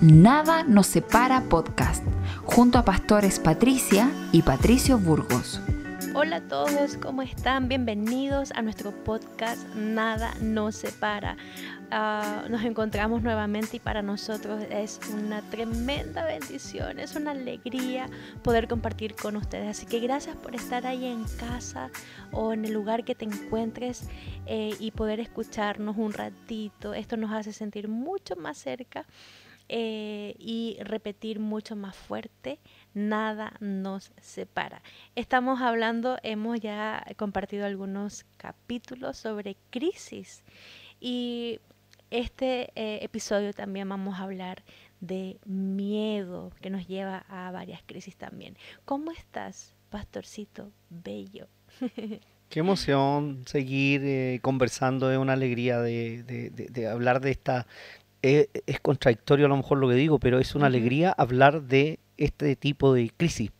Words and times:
Nada 0.00 0.62
nos 0.62 0.86
separa 0.86 1.42
podcast, 1.42 2.02
junto 2.44 2.78
a 2.78 2.86
pastores 2.86 3.38
Patricia 3.38 4.10
y 4.32 4.40
Patricio 4.40 4.96
Burgos. 4.96 5.60
Hola 6.14 6.36
a 6.36 6.48
todos, 6.48 6.96
¿cómo 6.96 7.20
están? 7.20 7.68
Bienvenidos 7.68 8.50
a 8.52 8.62
nuestro 8.62 8.92
podcast 9.04 9.62
Nada 9.74 10.32
nos 10.40 10.76
separa. 10.76 11.36
Ah, 11.90 12.44
nos 12.48 12.64
encontramos 12.64 13.22
nuevamente 13.22 13.76
y 13.76 13.80
para 13.80 14.00
nosotros 14.00 14.64
es 14.70 15.00
una 15.12 15.42
tremenda 15.42 16.24
bendición, 16.24 16.98
es 16.98 17.14
una 17.14 17.32
alegría 17.32 18.08
poder 18.42 18.68
compartir 18.68 19.14
con 19.14 19.36
ustedes. 19.36 19.68
Así 19.68 19.84
que 19.84 20.00
gracias 20.00 20.34
por 20.34 20.54
estar 20.54 20.86
ahí 20.86 21.04
en 21.04 21.24
casa 21.24 21.90
o 22.32 22.54
en 22.54 22.64
el 22.64 22.72
lugar 22.72 23.04
que 23.04 23.14
te 23.14 23.26
encuentres 23.26 24.08
eh, 24.46 24.74
y 24.80 24.92
poder 24.92 25.20
escucharnos 25.20 25.98
un 25.98 26.14
ratito. 26.14 26.94
Esto 26.94 27.18
nos 27.18 27.32
hace 27.32 27.52
sentir 27.52 27.86
mucho 27.86 28.34
más 28.34 28.56
cerca 28.56 29.04
eh, 29.72 30.34
y 30.40 30.78
repetir 30.80 31.38
mucho 31.38 31.76
más 31.76 31.94
fuerte, 31.94 32.58
nada 32.92 33.52
nos 33.60 34.10
separa. 34.20 34.82
Estamos 35.14 35.60
hablando, 35.60 36.18
hemos 36.24 36.58
ya 36.58 37.06
compartido 37.16 37.66
algunos 37.66 38.26
capítulos 38.36 39.16
sobre 39.16 39.56
crisis 39.70 40.42
y 40.98 41.60
este 42.10 42.72
eh, 42.74 42.98
episodio 43.04 43.52
también 43.52 43.88
vamos 43.88 44.18
a 44.18 44.24
hablar 44.24 44.64
de 44.98 45.38
miedo 45.44 46.50
que 46.60 46.68
nos 46.68 46.88
lleva 46.88 47.24
a 47.28 47.52
varias 47.52 47.80
crisis 47.86 48.16
también. 48.16 48.56
¿Cómo 48.84 49.12
estás, 49.12 49.76
pastorcito 49.88 50.72
bello? 50.88 51.46
Qué 52.50 52.58
emoción 52.58 53.44
seguir 53.46 54.02
eh, 54.04 54.40
conversando, 54.42 55.12
es 55.12 55.18
una 55.18 55.34
alegría 55.34 55.78
de, 55.80 56.24
de, 56.24 56.88
hablar 56.88 57.20
de 57.20 57.30
esta, 57.30 57.68
es, 58.22 58.80
contradictorio 58.80 59.46
a 59.46 59.48
lo 59.48 59.56
mejor 59.56 59.78
lo 59.78 59.88
que 59.88 59.94
digo, 59.94 60.18
pero 60.18 60.38
es 60.38 60.54
una 60.54 60.66
alegría 60.66 61.14
hablar 61.16 61.62
de 61.62 61.98
este 62.16 62.56
tipo 62.56 62.92
de 62.92 63.10
crisis. 63.16 63.50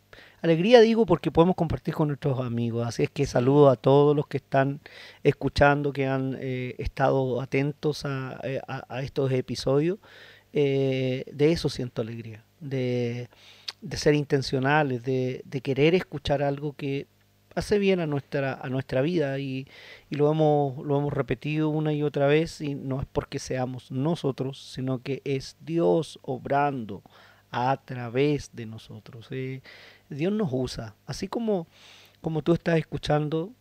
Alegría 0.43 0.81
digo 0.81 1.05
porque 1.05 1.31
podemos 1.31 1.55
compartir 1.55 1.95
con 1.95 2.09
nuestros 2.09 2.41
amigos, 2.41 2.87
así 2.87 3.03
es 3.03 3.11
que 3.11 3.27
saludo 3.27 3.69
a 3.69 3.77
todos 3.77 4.17
los 4.17 4.27
que 4.27 4.39
están 4.39 4.81
escuchando, 5.23 5.93
que 5.93 6.07
han 6.07 6.37
eh, 6.41 6.77
estado 6.79 7.43
atentos 7.43 8.05
a, 8.07 8.41
eh, 8.43 8.61
estos 9.03 9.31
episodios. 9.33 9.99
Eh, 10.53 11.25
de 11.31 11.53
eso 11.53 11.69
siento 11.69 12.03
alegría, 12.03 12.45
de, 12.59 13.29
ser 13.93 14.15
intencionales, 14.15 15.03
de, 15.05 15.43
de 15.45 15.61
querer 15.61 15.95
escuchar 15.95 16.43
algo 16.43 16.73
que 16.73 17.07
hace 17.55 17.79
bien 17.79 18.01
a 18.01 18.07
nuestra, 18.07 18.55
a 18.55 18.69
nuestra 18.69 19.01
vida 19.01 19.39
y, 19.39 19.67
lo, 20.11 20.31
hemos, 20.31 20.85
lo 20.85 20.99
hemos 20.99 21.13
repetido 21.13 21.69
una 21.69 21.93
y 21.93 22.03
otra 22.03 22.27
vez 22.27 22.61
y 22.61 22.75
no 22.75 23.01
es 23.01 23.07
porque 23.07 23.39
seamos 23.39 23.91
nosotros, 23.91 24.73
sino 24.73 25.03
que 25.03 25.23
es 25.25 25.57
Dios 25.61 26.19
obrando 26.23 27.03
a 27.51 27.77
través 27.85 28.51
de 28.55 28.67
nosotros. 28.67 29.29
Eh, 29.31 29.63
Dios 30.09 30.33
nos 30.33 30.51
usa, 30.53 30.95
así 31.07 31.29
como, 31.29 31.67
como 32.21 32.43
tú 32.43 32.53
estás 32.53 32.79
escuchando 32.79 33.53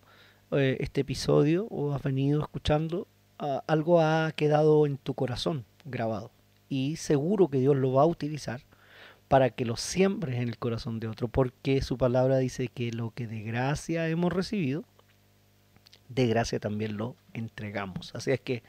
eh, 0.51 0.77
este 0.79 1.01
episodio 1.01 1.65
o 1.69 1.93
has 1.93 2.01
venido 2.01 2.41
escuchando, 2.41 3.07
algo 3.67 4.01
ha 4.01 4.33
quedado 4.35 4.85
en 4.85 4.97
tu 4.97 5.13
corazón 5.13 5.63
grabado 5.85 6.29
y 6.67 6.97
seguro 6.97 7.47
que 7.47 7.59
Dios 7.59 7.75
lo 7.75 7.93
va 7.93 8.03
a 8.03 8.05
utilizar 8.05 8.61
para 9.29 9.51
que 9.51 9.63
lo 9.63 9.77
siembres 9.77 10.35
en 10.37 10.49
el 10.49 10.57
corazón 10.57 10.99
de 10.99 11.07
otro, 11.07 11.29
porque 11.29 11.81
su 11.81 11.97
palabra 11.97 12.39
dice 12.39 12.67
que 12.67 12.91
lo 12.91 13.11
que 13.11 13.27
de 13.27 13.41
gracia 13.43 14.09
hemos 14.09 14.33
recibido, 14.33 14.83
de 16.09 16.27
gracia 16.27 16.59
también 16.59 16.97
lo 16.97 17.15
entregamos. 17.33 18.13
Así 18.15 18.31
es 18.31 18.41
que 18.41 18.63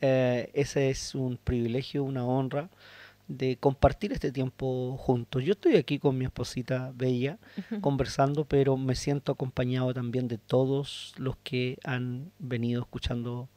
eh, 0.00 0.50
ese 0.54 0.90
es 0.90 1.14
un 1.14 1.36
privilegio, 1.36 2.04
una 2.04 2.24
honra 2.24 2.70
de 3.26 3.56
compartir 3.56 4.12
este 4.12 4.30
tiempo 4.30 4.96
juntos. 4.96 5.42
Yo 5.42 5.52
estoy 5.52 5.74
aquí 5.74 5.98
con 5.98 6.16
mi 6.16 6.24
esposita 6.24 6.92
Bella 6.94 7.38
conversando, 7.80 8.44
pero 8.44 8.76
me 8.76 8.94
siento 8.94 9.32
acompañado 9.32 9.92
también 9.92 10.28
de 10.28 10.38
todos 10.38 11.14
los 11.16 11.36
que 11.38 11.78
han 11.82 12.30
venido 12.38 12.82
escuchando 12.82 13.48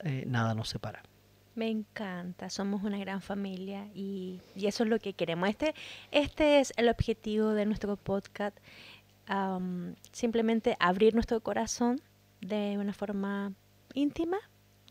eh, 0.00 0.24
Nada 0.26 0.54
nos 0.54 0.70
separa. 0.70 1.02
Me 1.58 1.70
encanta, 1.70 2.50
somos 2.50 2.84
una 2.84 2.98
gran 2.98 3.20
familia 3.20 3.88
y, 3.92 4.40
eso 4.54 4.84
es 4.84 4.88
lo 4.88 5.00
que 5.00 5.14
queremos. 5.14 5.48
Este, 5.48 5.74
este 6.12 6.60
es 6.60 6.72
el 6.76 6.88
objetivo 6.88 7.48
de 7.48 7.66
nuestro 7.66 7.96
podcast, 7.96 8.56
simplemente 10.12 10.76
abrir 10.78 11.14
nuestro 11.14 11.40
corazón 11.40 12.00
de 12.40 12.78
una 12.78 12.92
forma 12.92 13.54
íntima, 13.92 14.38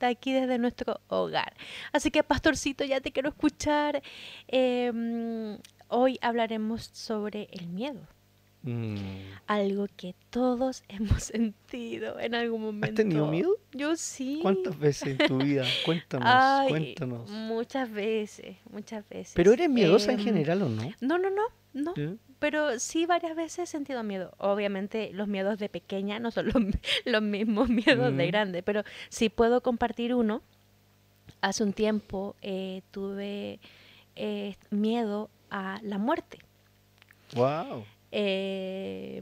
de 0.02 0.08
aquí 0.08 0.34
desde 0.34 0.58
nuestro 0.58 1.00
hogar. 1.08 1.56
Así 1.94 2.12
que, 2.12 2.22
pastorcito, 2.22 2.84
ya 2.84 3.00
te 3.00 3.14
quiero 3.14 3.30
escuchar. 3.30 4.04
Em, 4.50 5.60
hoy 5.88 6.20
hablaremos 6.22 6.90
sobre 6.92 7.48
el 7.54 7.70
miedo. 7.70 8.06
Mm. 8.68 8.98
Algo 9.48 9.88
que 9.96 10.14
todos 10.30 10.84
hemos 10.90 11.24
sentido 11.24 12.20
en 12.20 12.36
algún 12.36 12.62
momento. 12.62 12.88
¿Has 12.88 12.96
tenido 12.96 13.28
miedo? 13.28 13.56
Yo 13.72 13.96
sí. 13.96 14.40
¿Cuántas 14.42 14.78
veces 14.78 15.18
en 15.18 15.28
tu 15.28 15.38
vida? 15.38 15.64
Cuéntanos, 15.86 16.68
cuéntanos. 16.68 17.30
Muchas 17.30 17.90
veces, 17.90 18.58
muchas 18.70 19.08
veces. 19.08 19.34
¿Pero 19.36 19.54
eres 19.54 19.70
miedosa 19.70 20.12
en 20.12 20.20
em, 20.20 20.26
general 20.26 20.64
o 20.64 20.70
no? 20.70 20.84
No, 21.00 21.18
no, 21.18 21.30
no, 21.30 21.44
no. 21.74 21.94
Pero 22.40 22.78
sí 22.80 23.06
varias 23.06 23.38
veces 23.38 23.60
he 23.60 23.66
sentido 23.68 24.04
miedo. 24.04 24.34
Obviamente 24.38 25.12
los 25.14 25.30
miedos 25.30 25.60
de 25.60 25.70
pequeña 25.70 26.20
no 26.20 26.32
son 26.32 26.52
los, 27.06 27.22
mismos 27.22 27.70
miedos 27.70 28.18
de 28.18 28.28
grande, 28.28 28.64
pero 28.64 28.84
sí 29.08 29.30
puedo 29.30 29.62
compartir 29.62 30.14
uno. 30.14 30.42
Hace 31.40 31.64
un 31.64 31.72
tiempo 31.72 32.36
eh, 32.42 32.82
tuve 32.92 33.60
eh, 34.18 34.56
miedo 34.72 35.30
a 35.50 35.80
la 35.84 35.98
muerte. 36.00 36.40
Wow. 37.34 37.86
Eh, 38.12 39.22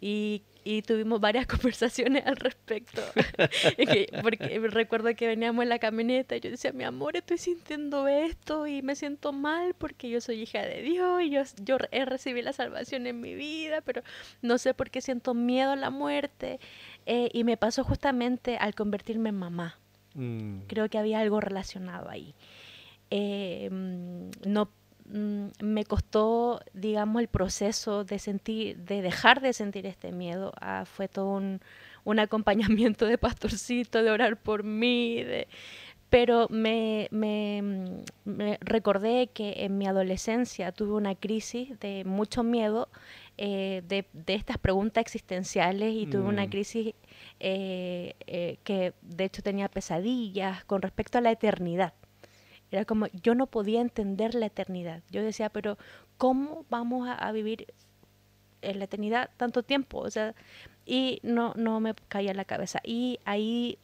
y, 0.00 0.42
tuvimos 0.86 1.20
varias 1.20 1.46
conversaciones 1.46 2.26
al 2.26 2.36
respecto. 2.36 3.02
porque 4.22 4.58
recuerdo 4.70 5.14
que 5.14 5.26
veníamos 5.26 5.62
en 5.62 5.68
la 5.68 5.78
camioneta 5.78 6.36
y 6.36 6.40
yo 6.40 6.50
decía, 6.50 6.72
mi 6.72 6.84
amor, 6.84 7.16
estoy 7.16 7.38
sintiendo 7.38 8.08
esto 8.08 8.66
y 8.66 8.82
me 8.82 8.96
siento 8.96 9.32
mal 9.32 9.74
porque 9.74 10.08
yo 10.10 10.20
soy 10.20 10.42
hija 10.42 10.62
de 10.62 10.82
Dios 10.82 11.22
y 11.22 11.30
yo, 11.30 11.42
yo 11.62 11.76
he 11.90 12.04
recibido 12.04 12.44
la 12.44 12.52
salvación 12.52 13.06
en 13.06 13.20
mi 13.20 13.34
vida, 13.34 13.82
pero 13.82 14.02
no 14.42 14.58
sé 14.58 14.74
por 14.74 14.90
qué 14.90 15.00
siento 15.00 15.34
miedo 15.34 15.72
a 15.72 15.76
la 15.76 15.90
muerte. 15.90 16.58
Eh, 17.06 17.28
y 17.32 17.44
me 17.44 17.56
pasó 17.56 17.84
justamente 17.84 18.56
al 18.56 18.74
convertirme 18.74 19.28
en 19.28 19.36
mamá. 19.36 19.78
Mm. 20.14 20.60
Creo 20.66 20.88
que 20.88 20.98
había 20.98 21.20
algo 21.20 21.40
relacionado 21.40 22.08
ahí. 22.08 22.34
Eh, 23.10 23.68
mm, 23.70 24.30
no 24.46 24.70
Mm, 25.06 25.48
me 25.60 25.84
costó, 25.84 26.60
digamos, 26.72 27.20
el 27.20 27.28
proceso 27.28 28.04
de 28.04 28.18
sentir, 28.18 28.78
de 28.78 29.02
dejar 29.02 29.40
de 29.40 29.52
sentir 29.52 29.86
este 29.86 30.12
miedo. 30.12 30.52
Ah, 30.60 30.84
fue 30.86 31.08
todo 31.08 31.28
un, 31.30 31.60
un, 32.04 32.18
acompañamiento 32.20 33.06
de 33.06 33.18
pastorcito, 33.18 34.02
de 34.02 34.10
orar 34.10 34.36
por 34.36 34.64
mí, 34.64 35.22
de, 35.22 35.48
pero 36.14 36.46
me, 36.48 37.08
me, 37.10 37.60
mm, 37.62 38.04
me, 38.24 38.58
recordé 38.60 39.28
que 39.34 39.64
en 39.64 39.78
mi 39.78 39.86
adolescencia 39.86 40.72
tuve 40.72 40.92
una 40.92 41.14
crisis 41.16 41.78
de 41.80 42.04
mucho 42.04 42.42
miedo 42.44 42.88
eh, 43.36 43.82
de, 43.88 44.06
de, 44.12 44.34
estas 44.34 44.58
preguntas 44.58 45.02
existenciales 45.02 45.92
y 45.92 46.06
tuve 46.06 46.22
una 46.22 46.46
mm. 46.46 46.50
crisis 46.50 46.94
eh, 47.40 48.14
eh, 48.26 48.58
que 48.62 48.94
de 49.02 49.24
hecho 49.24 49.42
tenía 49.42 49.68
pesadillas 49.68 50.64
con 50.66 50.82
respecto 50.82 51.18
a 51.18 51.20
la 51.20 51.32
eternidad. 51.32 51.94
Era 52.74 52.84
como, 52.84 53.06
yo 53.22 53.36
no 53.36 53.46
podía 53.46 53.80
entender 53.80 54.34
la 54.34 54.46
eternidad. 54.46 55.00
Yo 55.08 55.22
decía, 55.22 55.48
pero 55.48 55.78
¿cómo 56.18 56.66
vamos 56.70 57.08
a, 57.08 57.30
vivir 57.30 57.72
en 58.62 58.80
la 58.80 58.86
eternidad 58.86 59.30
tanto 59.36 59.62
tiempo? 59.62 59.98
O 59.98 60.10
sea, 60.10 60.34
y 60.84 61.20
no, 61.22 61.54
no 61.54 61.78
me 61.78 61.94
caía 62.08 62.34
la 62.34 62.44
cabeza. 62.44 62.80
Y 62.82 63.20
ahí, 63.24 63.78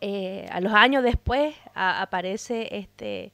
eh, 0.00 0.48
a 0.50 0.62
los 0.62 0.72
años 0.72 1.04
después, 1.04 1.54
aparece 1.74 2.78
este, 2.78 3.30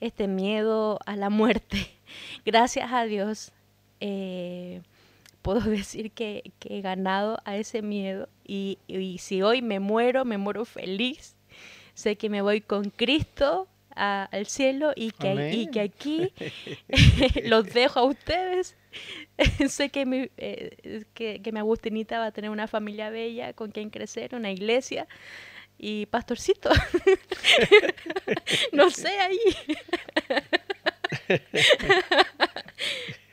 este 0.00 0.28
miedo 0.28 0.98
a 1.04 1.14
la 1.14 1.28
muerte. 1.28 1.86
Gracias 2.46 2.90
a 2.94 3.04
Dios, 3.04 3.52
eh, 4.00 4.80
puedo 5.42 5.60
decir 5.70 6.10
que, 6.12 6.54
he 6.64 6.80
ganado 6.80 7.38
a 7.44 7.54
ese 7.58 7.82
miedo. 7.82 8.30
Y, 8.46 8.78
y 8.86 9.18
si 9.18 9.42
hoy 9.42 9.60
me 9.60 9.78
muero, 9.78 10.24
me 10.24 10.38
muero 10.38 10.64
feliz. 10.64 11.36
Sé 11.92 12.16
que 12.16 12.30
me 12.30 12.40
voy 12.40 12.62
con 12.62 12.88
Cristo 12.88 13.68
al 14.00 14.46
cielo 14.46 14.92
y 14.96 15.10
que, 15.10 15.50
y 15.52 15.66
que 15.66 15.80
aquí 15.80 16.32
los 17.44 17.72
dejo 17.72 18.00
a 18.00 18.04
ustedes. 18.04 18.76
sé 19.68 19.90
que 19.90 20.06
mi, 20.06 20.30
eh, 20.38 21.04
que, 21.12 21.40
mi 21.52 21.58
Agustinita 21.58 22.18
va 22.18 22.26
a 22.26 22.32
tener 22.32 22.50
una 22.50 22.66
familia 22.66 23.10
bella 23.10 23.52
con 23.52 23.70
quien 23.70 23.90
crecer, 23.90 24.34
una 24.34 24.50
iglesia 24.50 25.06
y 25.76 26.06
pastorcito. 26.06 26.70
no 28.72 28.90
sé 28.90 29.18
ahí. 29.18 29.38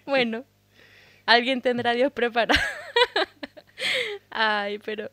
bueno, 0.06 0.44
alguien 1.26 1.62
tendrá 1.62 1.94
Dios 1.94 2.12
preparado. 2.12 2.60
Ay, 4.30 4.80
pero 4.80 5.10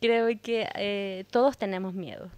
creo 0.00 0.28
que 0.40 0.68
eh, 0.76 1.24
todos 1.30 1.58
tenemos 1.58 1.92
miedo 1.92 2.30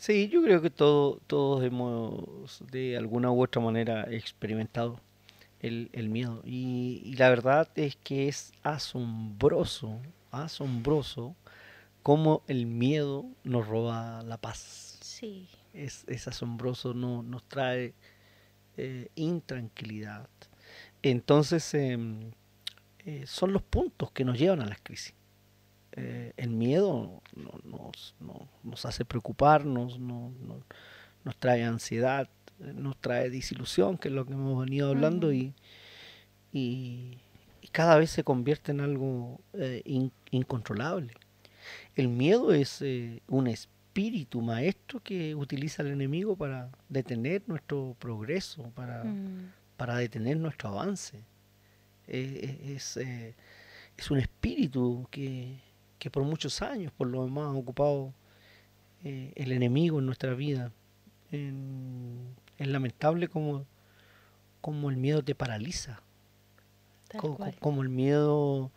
Sí, 0.00 0.30
yo 0.30 0.42
creo 0.42 0.62
que 0.62 0.70
todo, 0.70 1.20
todos 1.26 1.62
hemos 1.62 2.62
de 2.72 2.96
alguna 2.96 3.30
u 3.30 3.42
otra 3.42 3.60
manera 3.60 4.04
experimentado 4.10 4.98
el, 5.60 5.90
el 5.92 6.08
miedo. 6.08 6.40
Y, 6.42 7.02
y 7.04 7.16
la 7.16 7.28
verdad 7.28 7.68
es 7.74 7.96
que 7.96 8.26
es 8.26 8.54
asombroso, 8.62 10.00
asombroso 10.30 11.36
cómo 12.02 12.42
el 12.46 12.64
miedo 12.64 13.26
nos 13.44 13.68
roba 13.68 14.22
la 14.22 14.38
paz. 14.38 14.96
Sí. 15.02 15.50
Es, 15.74 16.04
es 16.08 16.26
asombroso, 16.26 16.94
no, 16.94 17.22
nos 17.22 17.44
trae 17.44 17.92
eh, 18.78 19.10
intranquilidad. 19.16 20.30
Entonces, 21.02 21.74
em, 21.74 22.30
eh, 23.00 23.24
son 23.26 23.52
los 23.52 23.60
puntos 23.60 24.12
que 24.12 24.24
nos 24.24 24.38
llevan 24.38 24.62
a 24.62 24.66
las 24.66 24.80
crisis. 24.80 25.12
Eh, 25.96 26.32
el 26.36 26.50
miedo 26.50 27.20
no- 27.34 27.60
nos, 27.64 28.14
no- 28.20 28.48
nos 28.62 28.84
hace 28.86 29.04
preocuparnos, 29.04 29.98
no- 29.98 30.32
no- 30.46 30.62
nos 31.24 31.36
trae 31.36 31.64
ansiedad, 31.64 32.28
eh, 32.60 32.72
nos 32.74 32.96
trae 33.00 33.28
disilusión, 33.30 33.98
que 33.98 34.08
es 34.08 34.14
lo 34.14 34.24
que 34.24 34.32
hemos 34.34 34.64
venido 34.64 34.88
hablando, 34.90 35.32
y, 35.32 35.52
y- 36.52 37.18
y 37.62 37.68
cada 37.72 37.96
vez 37.98 38.10
se 38.10 38.24
convierte 38.24 38.72
en 38.72 38.80
algo 38.80 39.40
eh, 39.54 39.82
in- 39.84 40.12
incontrolable. 40.30 41.12
El 41.94 42.08
miedo 42.08 42.52
es 42.52 42.80
eh, 42.82 43.20
un 43.28 43.46
espíritu 43.48 44.40
maestro 44.40 45.00
que 45.00 45.34
utiliza 45.34 45.82
el 45.82 45.88
enemigo 45.88 46.36
para 46.36 46.70
detener 46.88 47.42
nuestro 47.46 47.96
progreso, 47.98 48.70
para, 48.74 49.04
Mm, 49.04 49.50
para 49.76 49.96
detener 49.96 50.36
nuestro 50.38 50.68
avance. 50.70 51.24
Es, 52.06 52.96
es 52.96 54.10
un 54.10 54.18
espíritu 54.18 55.06
que, 55.10 55.58
que 56.00 56.10
por 56.10 56.24
muchos 56.24 56.60
años, 56.62 56.92
por 56.96 57.06
lo 57.06 57.24
demás, 57.24 57.44
ha 57.46 57.52
ocupado 57.52 58.12
eh, 59.04 59.32
el 59.36 59.52
enemigo 59.52 60.00
en 60.00 60.06
nuestra 60.06 60.34
vida. 60.34 60.72
En- 61.30 62.34
es 62.58 62.66
lamentable 62.66 63.28
como, 63.28 63.64
como 64.60 64.90
el 64.90 64.96
miedo 64.96 65.22
te 65.22 65.34
paraliza, 65.36 66.02
como 67.60 67.82
el 67.82 67.88
miedo 67.88 68.70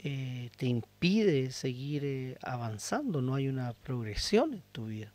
eh, 0.00 0.50
te 0.56 0.66
impide 0.66 1.50
seguir 1.50 2.04
eh, 2.04 2.38
avanzando, 2.42 3.22
no 3.22 3.34
hay 3.34 3.48
una 3.48 3.72
progresión 3.72 4.52
en 4.54 4.62
tu 4.72 4.86
vida. 4.86 5.12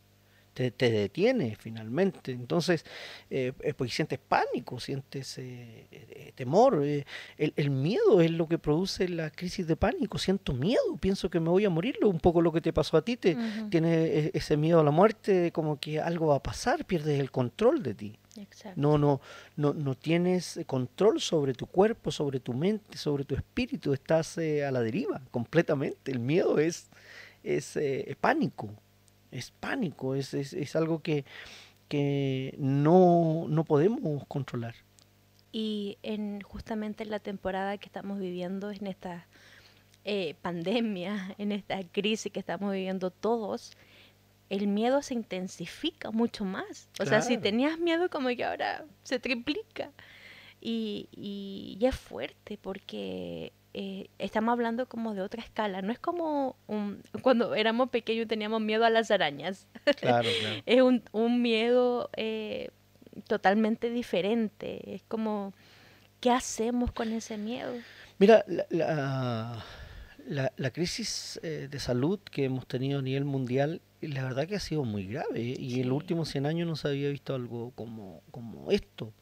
Te, 0.54 0.70
te 0.70 0.88
detiene 0.90 1.56
finalmente. 1.58 2.30
Entonces, 2.30 2.84
eh, 3.28 3.52
eh, 3.60 3.74
pues 3.74 3.92
sientes 3.92 4.20
pánico, 4.20 4.78
sientes 4.78 5.36
eh, 5.38 5.88
eh, 5.90 6.32
temor. 6.36 6.80
eh, 6.84 7.04
el, 7.36 7.52
el 7.56 7.70
miedo 7.70 8.20
es 8.20 8.30
lo 8.30 8.46
que 8.46 8.56
produce 8.58 9.08
la 9.08 9.30
crisis 9.30 9.66
de 9.66 9.74
pánico. 9.74 10.16
Siento 10.16 10.52
miedo, 10.52 10.96
pienso 11.00 11.28
que 11.28 11.40
me 11.40 11.48
voy 11.50 11.64
a 11.64 11.70
morir. 11.70 11.96
Un 12.04 12.20
poco 12.20 12.40
lo 12.40 12.52
que 12.52 12.60
te 12.60 12.72
pasó 12.72 12.96
a 12.96 13.02
ti. 13.02 13.16
Te, 13.16 13.34
Ujú, 13.34 13.68
Tienes 13.68 13.92
eh, 14.26 14.30
ese 14.32 14.56
miedo 14.56 14.78
a 14.78 14.84
la 14.84 14.92
muerte, 14.92 15.50
como 15.52 15.80
que 15.80 16.00
algo 16.00 16.28
va 16.28 16.36
a 16.36 16.42
pasar, 16.42 16.84
pierdes 16.84 17.18
el 17.18 17.30
control 17.32 17.82
de 17.82 17.94
ti. 17.94 18.18
Exacto. 18.36 18.80
No, 18.80 18.96
no, 18.98 19.20
no, 19.56 19.74
no 19.74 19.94
tienes 19.96 20.60
control 20.66 21.20
sobre 21.20 21.52
tu 21.54 21.66
cuerpo, 21.66 22.10
sobre 22.12 22.38
tu 22.40 22.52
mente, 22.54 22.96
sobre 22.96 23.24
tu 23.24 23.34
espíritu. 23.34 23.92
Estás 23.92 24.38
eh, 24.38 24.64
a 24.64 24.70
la 24.70 24.80
deriva 24.82 25.20
completamente. 25.32 26.12
El 26.12 26.20
miedo 26.20 26.58
es, 26.60 26.88
es 27.42 27.76
eh, 27.76 28.16
pánico. 28.20 28.70
Es 29.34 29.50
pánico. 29.50 30.14
Es, 30.14 30.32
es, 30.32 30.52
es 30.52 30.76
algo 30.76 31.02
que, 31.02 31.24
que 31.88 32.54
no, 32.58 33.46
no 33.48 33.64
podemos 33.64 34.24
controlar. 34.26 34.74
Y 35.52 35.98
en 36.02 36.40
justamente 36.40 37.04
en 37.04 37.10
la 37.10 37.18
temporada 37.18 37.78
que 37.78 37.86
estamos 37.86 38.18
viviendo, 38.18 38.70
en 38.70 38.86
esta 38.86 39.26
eh, 40.04 40.34
pandemia, 40.42 41.34
en 41.38 41.52
esta 41.52 41.82
crisis 41.84 42.32
que 42.32 42.40
estamos 42.40 42.72
viviendo 42.72 43.10
todos, 43.10 43.76
el 44.50 44.66
miedo 44.66 45.02
se 45.02 45.14
intensifica 45.14 46.10
mucho 46.10 46.44
más. 46.44 46.88
O 47.00 47.06
sea, 47.06 47.22
si 47.22 47.38
tenías 47.38 47.78
miedo, 47.78 48.08
como 48.10 48.28
que 48.28 48.44
ahora 48.44 48.84
se 49.02 49.18
triplica. 49.18 49.90
Y, 50.60 51.08
y, 51.12 51.76
y 51.80 51.86
es 51.86 51.96
fuerte 51.96 52.58
porque 52.60 53.52
eh, 53.74 54.08
estamos 54.18 54.52
hablando 54.52 54.86
como 54.86 55.14
de 55.14 55.20
otra 55.22 55.42
escala. 55.42 55.82
No 55.82 55.92
es 55.92 55.98
como 55.98 56.56
un- 56.68 57.02
cuando 57.22 57.54
éramos 57.54 57.90
pequeños 57.90 58.28
teníamos 58.28 58.60
miedo 58.60 58.84
a 58.84 58.90
las 58.90 59.10
arañas. 59.10 59.66
Claro, 59.96 60.28
claro. 60.40 60.62
Es 60.64 60.80
un, 60.80 61.02
un 61.12 61.42
miedo 61.42 62.08
eh, 62.16 62.70
totalmente 63.26 63.90
diferente. 63.90 64.94
Es 64.94 65.02
como, 65.08 65.52
¿qué 66.20 66.30
hacemos 66.30 66.92
con 66.92 67.12
ese 67.12 67.36
miedo? 67.36 67.72
Mira, 68.18 68.44
la, 68.46 68.64
la, 68.70 69.64
la- 70.26 70.52
la 70.56 70.70
crisis 70.70 71.38
eh, 71.42 71.68
de 71.70 71.78
salud 71.80 72.18
que 72.30 72.44
hemos 72.44 72.66
tenido 72.66 73.00
a 73.00 73.02
nivel 73.02 73.24
mundial, 73.24 73.80
la 74.00 74.22
verdad 74.22 74.46
que 74.46 74.56
ha 74.56 74.60
sido 74.60 74.84
muy 74.84 75.06
grave. 75.06 75.40
Y 75.42 75.80
en 75.80 75.88
los 75.88 75.96
últimos 75.96 76.28
100 76.28 76.46
años 76.46 76.68
no 76.68 76.76
se 76.76 76.88
había 76.88 77.08
visto 77.10 77.34
algo 77.34 77.72
como, 77.74 78.22
como 78.30 78.70
esto. 78.70 79.12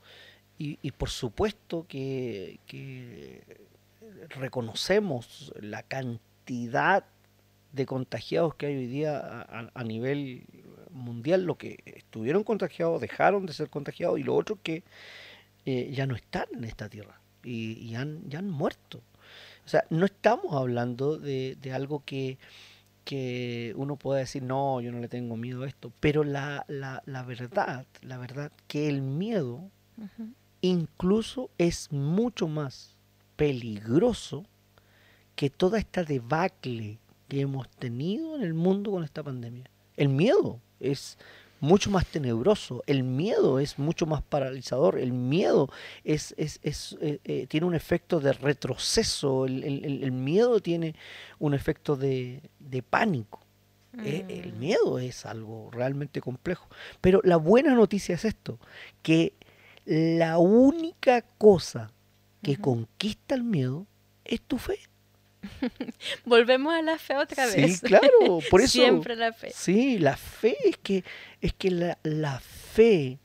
Y, 0.58 0.78
y 0.82 0.90
por 0.92 1.08
supuesto 1.08 1.86
que, 1.88 2.60
que 2.66 3.42
reconocemos 4.30 5.52
la 5.60 5.82
cantidad 5.82 7.04
de 7.72 7.86
contagiados 7.86 8.54
que 8.54 8.66
hay 8.66 8.76
hoy 8.76 8.86
día 8.86 9.46
a, 9.74 9.84
nivel 9.84 10.44
mundial, 10.90 11.44
lo 11.44 11.56
que 11.56 11.78
estuvieron 11.86 12.44
contagiados, 12.44 13.00
dejaron 13.00 13.46
de 13.46 13.52
ser 13.52 13.70
contagiados, 13.70 14.18
y 14.18 14.22
lo 14.22 14.34
otro 14.34 14.58
que 14.62 14.84
eh, 15.64 15.90
ya 15.92 16.06
no 16.06 16.14
están 16.14 16.46
en 16.52 16.64
esta 16.64 16.88
tierra 16.88 17.20
y, 17.42 17.72
y 17.74 17.94
han, 17.94 18.28
ya 18.28 18.40
han 18.40 18.50
muerto. 18.50 19.00
O 19.64 19.68
sea, 19.68 19.84
no 19.90 20.04
estamos 20.04 20.52
hablando 20.54 21.18
de, 21.18 21.56
de 21.60 21.72
algo 21.72 22.02
que, 22.04 22.38
que 23.04 23.72
uno 23.76 23.96
pueda 23.96 24.20
decir, 24.20 24.42
no, 24.42 24.80
yo 24.80 24.92
no 24.92 25.00
le 25.00 25.08
tengo 25.08 25.36
miedo 25.36 25.62
a 25.62 25.68
esto, 25.68 25.92
pero 26.00 26.24
la, 26.24 26.64
la, 26.68 27.02
la 27.06 27.22
verdad, 27.22 27.86
la 28.02 28.18
verdad, 28.18 28.52
que 28.66 28.88
el 28.88 29.02
miedo 29.02 29.70
incluso 30.60 31.50
es 31.58 31.92
mucho 31.92 32.48
más 32.48 32.96
peligroso 33.42 34.44
que 35.34 35.50
toda 35.50 35.76
esta 35.80 36.04
debacle 36.04 36.98
que 37.26 37.40
hemos 37.40 37.68
tenido 37.70 38.36
en 38.36 38.42
el 38.42 38.54
mundo 38.54 38.92
con 38.92 39.02
esta 39.02 39.20
pandemia. 39.24 39.64
El 39.96 40.10
miedo 40.10 40.60
es 40.78 41.18
mucho 41.58 41.90
más 41.90 42.06
tenebroso, 42.06 42.84
el 42.86 43.02
miedo 43.02 43.58
es 43.58 43.80
mucho 43.80 44.06
más 44.06 44.22
paralizador, 44.22 44.96
el 44.96 45.10
miedo 45.12 45.68
es, 46.04 46.32
es, 46.38 46.60
es, 46.62 46.96
eh, 47.00 47.18
eh, 47.24 47.46
tiene 47.48 47.66
un 47.66 47.74
efecto 47.74 48.20
de 48.20 48.32
retroceso, 48.32 49.46
el, 49.46 49.64
el- 49.64 50.12
miedo 50.12 50.60
tiene 50.60 50.94
un 51.40 51.52
efecto 51.54 51.96
de, 51.96 52.42
de 52.60 52.80
pánico. 52.84 53.40
Eh, 54.04 54.24
El 54.44 54.52
Mm. 54.52 54.58
miedo 54.60 54.98
es 55.00 55.26
algo 55.26 55.68
realmente 55.72 56.20
complejo. 56.20 56.68
Pero 57.00 57.20
la 57.24 57.38
buena 57.38 57.74
noticia 57.74 58.14
es 58.14 58.24
esto, 58.24 58.60
que 59.02 59.32
la 59.84 60.38
única 60.38 61.22
cosa 61.38 61.90
que 62.42 62.56
conquista 62.56 63.34
el 63.34 63.44
miedo 63.44 63.86
es 64.24 64.40
tu 64.42 64.58
fe. 64.58 64.78
Volvemos 66.24 66.72
a 66.74 66.82
la 66.82 66.98
fe 66.98 67.16
otra 67.16 67.46
Sí, 67.48 67.60
vez. 67.60 67.80
claro, 67.80 68.38
por 68.50 68.60
eso. 68.62 68.72
Siempre 68.72 69.16
la 69.16 69.32
fe. 69.32 69.50
Sí, 69.54 69.98
la 69.98 70.16
fe 70.16 70.56
es 70.68 70.76
que, 70.78 71.04
es 71.40 71.52
que 71.52 71.70
la, 71.70 71.98
la 72.02 72.38
fe 72.40 73.18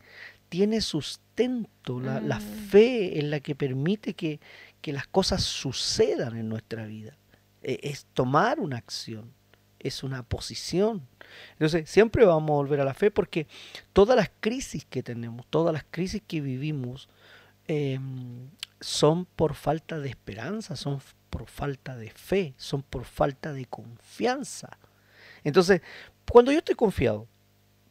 tiene 0.50 0.82
sustento, 0.82 2.00
la, 2.00 2.20
la 2.20 2.40
Mm. 2.40 2.68
fe 2.70 3.18
es 3.20 3.24
la 3.26 3.40
que 3.40 3.54
permite 3.56 4.14
que, 4.14 4.40
que 4.82 4.94
las 4.94 5.08
cosas 5.08 5.44
sucedan 5.44 6.38
en 6.38 6.50
nuestra 6.50 6.86
vida. 6.86 7.18
E- 7.62 7.80
Es 7.84 8.06
tomar 8.14 8.60
una 8.60 8.78
acción, 8.78 9.32
es 9.80 10.04
una 10.04 10.24
posición. 10.24 11.08
Entonces, 11.54 11.90
siempre 11.90 12.26
vamos 12.26 12.50
a 12.50 12.54
volver 12.54 12.80
a 12.82 12.86
la 12.86 12.94
fe 12.94 13.12
porque 13.12 13.48
todas 13.94 14.16
las 14.16 14.32
crisis 14.40 14.86
que 14.86 15.04
tenemos, 15.04 15.46
todas 15.50 15.74
las 15.74 15.86
crisis 15.90 16.22
que 16.26 16.42
vivimos, 16.42 17.10
em, 17.68 18.50
son 18.80 19.26
por 19.26 19.56
falta 19.56 20.00
de 20.00 20.10
esperanza, 20.10 20.76
son 20.76 21.00
por 21.30 21.48
falta 21.48 21.96
de 21.96 22.10
fe, 22.10 22.54
son 22.58 22.84
por 22.84 23.06
falta 23.06 23.54
de 23.54 23.66
confianza. 23.66 24.78
Entonces, 25.44 25.82
cuando 26.30 26.52
yo 26.52 26.60
estoy 26.60 26.76
confiado, 26.76 27.28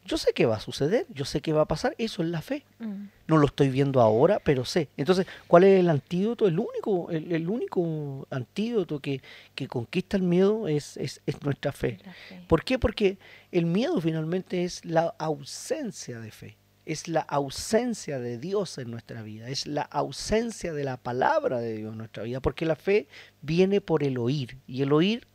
yo 0.07 0.17
sé 0.17 0.33
que 0.33 0.47
va 0.47 0.57
a 0.57 0.61
suceder, 0.61 1.07
yo 1.11 1.25
sé 1.25 1.41
que 1.41 1.53
va 1.53 1.63
a 1.63 1.67
pasar, 1.67 1.95
eso 1.99 2.23
es 2.23 2.29
la 2.29 2.41
fe. 2.41 2.65
Mm. 2.79 3.07
No 3.27 3.39
lo 3.39 3.47
estoy 3.47 3.69
viendo 3.69 4.01
ahora, 4.01 4.39
pero 4.43 4.65
sé. 4.65 4.89
Entonces, 4.97 5.27
¿cuál 5.49 5.65
es 5.65 5.81
el 5.81 5.91
antídoto? 5.91 6.47
El 6.47 6.59
único, 6.59 7.11
el, 7.11 7.33
el 7.33 7.49
único 7.49 8.27
antídoto 8.31 9.01
que, 9.01 9.21
que 9.55 9.67
conquista 9.67 10.17
el 10.17 10.23
miedo 10.23 10.69
es, 10.69 10.97
es, 10.97 11.21
es 11.27 11.43
nuestra 11.43 11.73
fe. 11.73 11.99
Fe. 12.29 12.41
¿Por 12.47 12.65
qué? 12.65 12.79
Porque 12.79 13.19
el 13.51 13.67
miedo 13.67 14.01
finalmente 14.01 14.65
es 14.65 14.85
la 14.85 15.15
ausencia 15.19 16.21
de 16.21 16.31
fe, 16.31 16.57
es 16.87 17.09
la 17.09 17.21
ausencia 17.21 18.21
de 18.21 18.39
Dios 18.39 18.79
en 18.79 18.91
nuestra 18.91 19.23
vida, 19.23 19.49
es 19.49 19.67
la 19.67 19.83
ausencia 19.83 20.73
de 20.73 20.85
la 20.85 20.97
palabra 20.97 21.59
de 21.59 21.77
Dios 21.77 21.93
en 21.93 21.99
nuestra 21.99 22.23
vida, 22.23 22.41
porque 22.41 22.65
la 22.65 22.77
fe 22.77 23.09
viene 23.43 23.81
por 23.81 24.05
el 24.05 24.17
oír 24.19 24.57
y 24.67 24.83
el 24.83 24.93
oír 24.93 25.27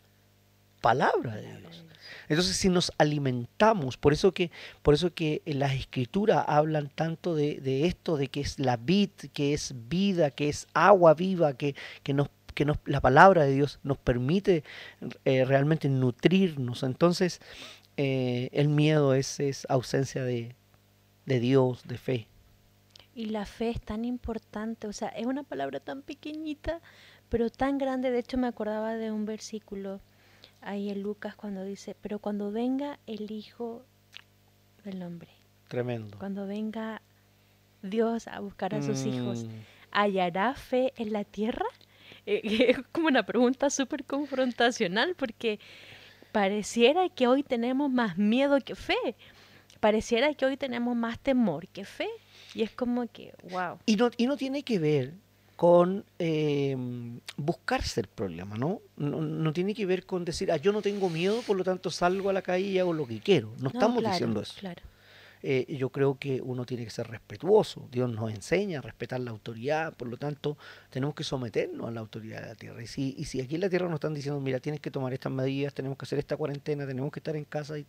palabra 0.80 1.36
de 1.36 1.58
Dios. 1.58 1.86
Entonces, 2.30 2.56
si 2.56 2.70
nos 2.70 2.94
alimentamos, 2.98 3.98
por 3.98 4.14
eso 4.14 4.32
que, 4.32 4.52
por 4.82 4.94
eso 4.94 5.14
que 5.14 5.42
las 5.46 5.74
escrituras 5.74 6.46
hablan 6.48 6.90
tanto 6.90 7.36
de, 7.36 7.60
de 7.60 7.86
esto, 7.86 8.16
de 8.16 8.30
que 8.30 8.40
es 8.40 8.58
la 8.58 8.78
vid, 8.78 9.10
que 9.34 9.54
es 9.54 9.76
vida, 9.90 10.32
que 10.32 10.48
es 10.48 10.68
agua 10.74 11.14
viva, 11.14 11.54
que, 11.54 11.76
que 12.04 12.14
nos 12.14 12.30
que 12.54 12.66
nos, 12.66 12.78
la 12.86 13.00
palabra 13.00 13.44
de 13.44 13.54
Dios 13.54 13.80
nos 13.82 13.98
permite 13.98 14.66
eh, 15.24 15.46
realmente 15.46 15.88
nutrirnos. 15.88 16.84
Entonces, 16.84 17.40
eh, 17.96 18.50
el 18.52 18.68
miedo 18.68 19.14
es, 19.14 19.40
es 19.40 19.66
ausencia 19.70 20.24
de, 20.24 20.54
de 21.32 21.40
Dios, 21.40 21.88
de 21.88 21.98
fe. 21.98 22.28
Y 23.16 23.26
la 23.28 23.46
fe 23.46 23.70
es 23.70 23.82
tan 23.82 24.06
importante, 24.06 24.88
o 24.88 24.94
sea, 24.94 25.10
es 25.10 25.26
una 25.26 25.44
palabra 25.44 25.80
tan 25.80 26.02
pequeñita, 26.02 26.82
pero 27.30 27.50
tan 27.50 27.78
grande. 27.78 28.12
De 28.12 28.20
hecho, 28.20 28.38
me 28.38 28.48
acordaba 28.48 28.96
de 28.96 29.12
un 29.12 29.26
versículo 29.26 30.00
ahí 30.62 30.90
en 30.90 31.02
Lucas 31.02 31.36
cuando 31.36 31.64
dice, 31.64 31.96
pero 32.02 32.20
cuando 32.20 32.52
venga 32.52 33.00
el 33.08 33.32
Hijo 33.32 33.84
del 34.84 35.04
Hombre, 35.04 35.30
Tremendo. 35.68 36.18
cuando 36.20 36.48
venga 36.48 37.02
Dios 37.82 38.28
a 38.28 38.40
buscar 38.40 38.76
a 38.76 38.82
sus 38.82 39.06
hijos, 39.06 39.46
Mm, 39.46 39.50
¿hallará 39.92 40.54
fe 40.56 40.94
en 40.98 41.14
la 41.14 41.24
tierra? 41.24 41.66
Eh, 42.28 42.42
Es 42.70 42.78
como 42.92 43.08
una 43.08 43.24
pregunta 43.26 43.70
súper 43.72 44.04
confrontacional 44.06 45.16
porque 45.16 45.60
pareciera 46.32 47.10
que 47.10 47.28
hoy 47.28 47.42
tenemos 47.42 47.90
más 47.90 48.18
miedo 48.18 48.60
que 48.60 48.76
fe. 48.76 49.16
Pareciera 49.82 50.34
que 50.34 50.46
hoy 50.46 50.56
tenemos 50.56 50.96
más 50.96 51.20
temor 51.20 51.68
que 51.68 51.84
fe. 51.84 52.08
Y 52.54 52.62
es 52.62 52.72
como 52.72 53.08
que, 53.08 53.34
wow. 53.50 53.80
Y 53.86 53.98
no, 53.98 54.12
y 54.16 54.28
no 54.28 54.38
tiene 54.38 54.64
que 54.64 54.80
ver 54.80 55.14
con 55.56 56.06
eh, 56.18 56.76
buscarse 57.38 58.02
el 58.02 58.08
problema, 58.08 58.58
¿no? 58.58 58.82
¿no? 58.98 59.22
no 59.22 59.54
tiene 59.54 59.76
que 59.76 59.86
ver 59.86 60.06
con 60.06 60.26
decir, 60.26 60.52
ah, 60.52 60.58
yo 60.58 60.72
no 60.72 60.82
tengo 60.82 61.10
miedo, 61.10 61.42
por 61.46 61.56
lo 61.56 61.64
tanto 61.64 61.92
salgo 61.92 62.30
a 62.30 62.34
la 62.34 62.42
calle 62.42 62.66
y 62.66 62.80
hago 62.80 62.94
lo 62.94 63.06
que 63.06 63.20
quiero. 63.20 63.54
No, 63.60 63.70
estamos 63.70 64.00
claro, 64.00 64.14
diciendo 64.14 64.42
eso. 64.42 64.56
Claro. 64.60 64.82
Eh, 65.44 65.66
yo 65.76 65.90
creo 65.90 66.20
que 66.20 66.42
uno 66.42 66.66
tiene 66.66 66.84
que 66.84 66.92
ser 66.92 67.08
respetuoso. 67.08 67.88
Dios 67.92 68.10
nos 68.10 68.32
enseña 68.32 68.80
a 68.80 68.82
respetar 68.82 69.20
la 69.20 69.32
autoridad, 69.32 69.94
por 69.96 70.08
lo 70.08 70.18
tanto, 70.18 70.58
tenemos 70.90 71.16
que 71.16 71.24
someternos 71.24 71.88
a 71.88 71.92
la 71.92 72.00
autoridad 72.00 72.42
de 72.42 72.48
la 72.48 72.56
tierra. 72.56 72.84
Y 72.84 72.88
si, 72.88 73.16
y 73.18 73.26
si 73.26 73.42
aquí 73.42 73.56
en 73.56 73.62
la 73.62 73.70
tierra 73.70 73.88
nos 73.88 73.96
están 73.96 74.14
diciendo, 74.14 74.40
mira, 74.40 74.60
tienes 74.60 74.82
que 74.82 74.92
tomar 74.92 75.14
estas 75.14 75.32
medidas, 75.32 75.74
tenemos 75.74 75.98
que 75.98 76.06
hacer 76.06 76.20
esta 76.20 76.38
cuarentena, 76.38 76.86
tenemos 76.86 77.12
que 77.12 77.20
estar 77.20 77.36
en 77.36 77.46
casa, 77.46 77.80
y 77.80 77.86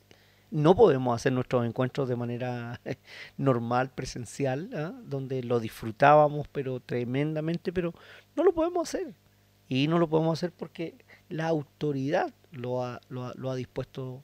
no 0.52 0.76
podemos 0.76 1.16
hacer 1.16 1.32
nuestros 1.32 1.66
encuentros 1.66 2.08
de 2.08 2.16
manera 2.16 2.80
normal, 3.38 3.90
presencial, 3.90 4.70
¿ah? 4.74 4.92
donde 5.04 5.42
lo 5.42 5.58
disfrutábamos, 5.58 6.46
pero 6.48 6.78
tremendamente, 6.80 7.72
pero 7.72 7.94
no 8.36 8.44
lo 8.44 8.52
podemos 8.52 8.88
hacer. 8.88 9.14
Y 9.68 9.88
no 9.88 9.98
lo 9.98 10.08
podemos 10.08 10.38
hacer 10.38 10.52
porque 10.52 10.94
la 11.30 11.48
autoridad 11.48 12.32
lo 12.50 12.84
ha, 12.84 13.00
lo 13.08 13.24
ha, 13.24 13.32
lo 13.36 13.50
ha 13.50 13.56
dispuesto 13.56 14.22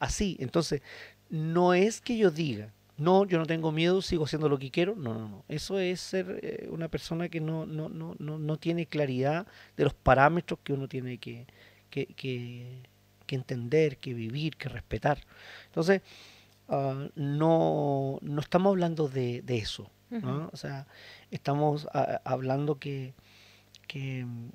así. 0.00 0.36
Entonces, 0.40 0.82
no 1.28 1.74
es 1.74 2.00
que 2.00 2.16
yo 2.16 2.32
diga, 2.32 2.72
no, 3.00 3.24
yo 3.24 3.38
no 3.38 3.46
tengo 3.46 3.72
miedo, 3.72 4.02
sigo 4.02 4.24
haciendo 4.24 4.48
lo 4.48 4.58
que 4.58 4.70
quiero. 4.70 4.96
No, 4.96 5.14
no, 5.14 5.28
no. 5.28 5.44
Eso 5.48 5.78
es 5.78 6.00
ser 6.00 6.40
eh, 6.42 6.68
una 6.70 6.88
persona 6.88 7.28
que 7.28 7.40
no, 7.40 7.64
no, 7.64 7.88
no, 7.88 8.16
no, 8.18 8.38
no 8.38 8.56
tiene 8.58 8.86
claridad 8.86 9.46
de 9.76 9.84
los 9.84 9.94
parámetros 9.94 10.58
que 10.64 10.72
uno 10.72 10.88
tiene 10.88 11.18
que, 11.18 11.46
que, 11.88 12.06
que, 12.06 12.82
que 13.30 13.36
entender, 13.36 13.96
que 13.96 14.12
vivir, 14.14 14.56
que 14.56 14.68
respetar. 14.68 15.18
Entonces, 15.66 16.02
ah, 16.68 17.06
no, 17.14 18.18
no 18.22 18.40
estamos 18.40 18.70
hablando 18.70 19.08
de, 19.08 19.42
de 19.42 19.58
eso. 19.58 19.88
O 20.52 20.56
sea, 20.56 20.86
estamos 21.30 21.86
ah, 21.94 22.20
hablando 22.24 22.78
que, 22.80 23.14
que 23.86 24.24
mm, 24.24 24.48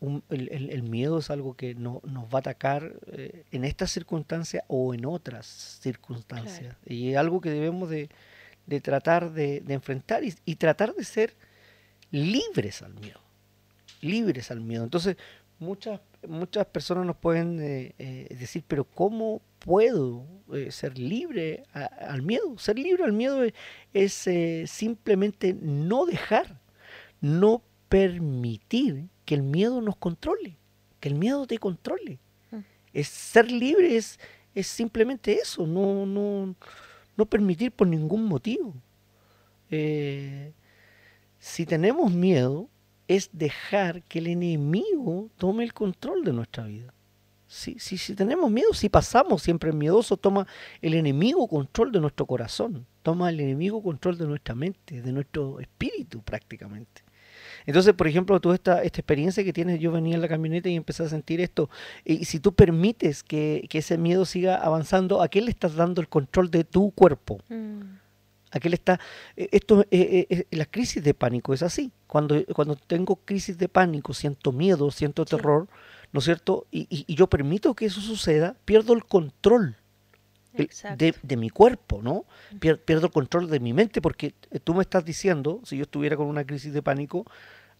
un- 0.00 0.22
el, 0.30 0.48
el- 0.50 0.70
el 0.70 0.82
miedo 0.82 1.18
es 1.18 1.30
algo 1.30 1.54
que 1.54 1.74
no, 1.76 2.00
nos 2.04 2.24
va 2.26 2.38
a 2.38 2.44
atacar 2.46 2.92
eh, 3.06 3.44
en 3.52 3.64
estas 3.64 3.90
circunstancias 3.92 4.64
o 4.68 4.94
en 4.94 5.06
otras 5.06 5.46
circunstancias. 5.80 6.76
Y 6.86 7.10
es 7.12 7.16
algo 7.16 7.40
que 7.40 7.50
debemos 7.50 7.88
de, 7.90 8.08
de 8.66 8.80
tratar 8.80 9.30
de, 9.32 9.60
de 9.60 9.74
enfrentar 9.74 10.24
y, 10.24 10.34
y 10.44 10.56
tratar 10.56 10.94
de 10.94 11.04
ser 11.04 11.34
libres 12.10 12.82
al 12.82 12.94
miedo. 12.94 13.20
Libres 14.00 14.50
al 14.50 14.60
miedo. 14.60 14.84
Entonces, 14.84 15.16
muchas, 15.58 16.00
muchas 16.26 16.66
personas 16.66 17.06
nos 17.06 17.16
pueden 17.16 17.60
eh, 17.60 17.94
eh, 17.98 18.36
decir, 18.38 18.62
pero 18.66 18.84
¿cómo 18.84 19.40
puedo 19.58 20.24
eh, 20.52 20.70
ser 20.70 20.98
libre 20.98 21.64
a- 21.72 21.84
al 21.84 22.22
miedo? 22.22 22.56
Ser 22.58 22.78
libre 22.78 23.04
al 23.04 23.12
miedo 23.12 23.42
es, 23.44 23.54
es, 23.92 24.26
eh, 24.26 24.64
simplemente 24.66 25.54
no 25.60 26.06
dejar, 26.06 26.60
no 27.20 27.62
permitir 27.88 29.08
que 29.24 29.34
el 29.34 29.42
miedo 29.42 29.80
nos 29.80 29.96
controle, 29.96 30.56
que 31.00 31.08
el 31.08 31.14
miedo 31.14 31.46
te 31.46 31.58
controle. 31.58 32.18
Mm. 32.50 32.58
Es 32.92 33.08
ser 33.08 33.50
libre 33.50 33.96
es, 33.96 34.18
es 34.54 34.66
simplemente 34.66 35.34
eso, 35.34 35.66
no, 35.66 36.06
no, 36.06 36.54
no 37.16 37.26
permitir 37.26 37.72
por 37.72 37.86
ningún 37.86 38.24
motivo. 38.24 38.74
Si 41.38 41.66
tenemos 41.66 42.12
miedo, 42.12 42.68
es 43.08 43.30
dejar 43.32 44.02
que 44.02 44.20
el 44.20 44.28
enemigo 44.28 45.30
tome 45.38 45.64
el 45.64 45.72
control 45.72 46.22
de 46.24 46.32
nuestra 46.32 46.64
vida. 46.64 46.92
Si, 47.46 47.78
si, 47.78 47.96
si 47.96 48.14
tenemos 48.14 48.50
miedo, 48.50 48.74
si 48.74 48.90
pasamos 48.90 49.42
siempre 49.42 49.72
miedoso, 49.72 50.18
toma 50.18 50.46
el 50.82 50.92
enemigo 50.92 51.48
control 51.48 51.90
de 51.90 52.00
nuestro 52.00 52.26
corazón, 52.26 52.86
toma 53.02 53.30
el 53.30 53.40
enemigo 53.40 53.82
control 53.82 54.18
de 54.18 54.26
nuestra 54.26 54.54
mente, 54.54 55.00
de 55.00 55.12
nuestro 55.12 55.58
espíritu 55.58 56.20
prácticamente. 56.20 57.02
Entonces, 57.64 57.94
por 57.94 58.06
ejemplo, 58.06 58.38
tú 58.40 58.52
esta, 58.52 58.84
experiencia 58.84 59.42
que 59.44 59.52
tienes, 59.52 59.80
yo 59.80 59.92
venía 59.92 60.14
en 60.14 60.20
la 60.20 60.28
camioneta 60.28 60.68
y 60.68 60.76
empecé 60.76 61.04
a 61.04 61.08
sentir 61.08 61.40
esto, 61.40 61.70
y 62.04 62.24
si 62.26 62.38
tú 62.40 62.52
permites 62.52 63.22
que, 63.22 63.66
que 63.70 63.78
ese 63.78 63.96
miedo 63.96 64.24
siga 64.26 64.56
avanzando, 64.56 65.22
¿a 65.22 65.28
qué 65.28 65.40
le 65.40 65.50
estás 65.50 65.74
dando 65.74 66.00
el 66.00 66.08
control 66.08 66.50
de 66.50 66.64
tu 66.64 66.90
cuerpo? 66.90 67.38
Mm, 67.48 67.80
¿A 68.50 68.60
qué 68.60 68.68
le 68.68 68.76
está? 68.76 68.98
eh, 69.36 69.48
Esto, 69.52 69.82
eh, 69.82 69.86
eh, 69.90 70.26
eh, 70.50 70.56
la 70.56 70.64
crisis 70.66 71.02
de 71.02 71.14
pánico 71.14 71.52
es 71.52 71.62
así. 71.62 71.92
Cuando, 72.06 72.42
cuando 72.54 72.76
tengo 72.76 73.16
crisis 73.16 73.58
de 73.58 73.68
pánico, 73.68 74.14
siento 74.14 74.52
miedo, 74.52 74.90
siento 74.90 75.24
Sí. 75.24 75.36
terror, 75.36 75.68
¿no 76.12 76.18
es 76.20 76.24
cierto? 76.24 76.66
Y, 76.70 76.86
y- 76.90 77.04
y 77.06 77.14
yo 77.14 77.26
permito 77.28 77.74
que 77.74 77.86
eso 77.86 78.00
suceda, 78.00 78.56
pierdo 78.64 78.94
el 78.94 79.04
control 79.04 79.76
el- 80.54 80.68
de, 80.96 81.14
de 81.22 81.36
mi 81.36 81.50
cuerpo, 81.50 82.00
¿no? 82.02 82.24
Pier- 82.58 82.78
pierdo 82.82 83.06
el 83.06 83.12
control 83.12 83.48
de 83.50 83.60
mi 83.60 83.72
mente 83.74 84.00
porque 84.00 84.34
tú 84.64 84.74
me 84.74 84.82
estás 84.82 85.04
diciendo, 85.04 85.60
si 85.64 85.76
yo 85.76 85.82
estuviera 85.82 86.16
con 86.16 86.26
una 86.26 86.44
crisis 86.44 86.72
de 86.72 86.82
pánico, 86.82 87.26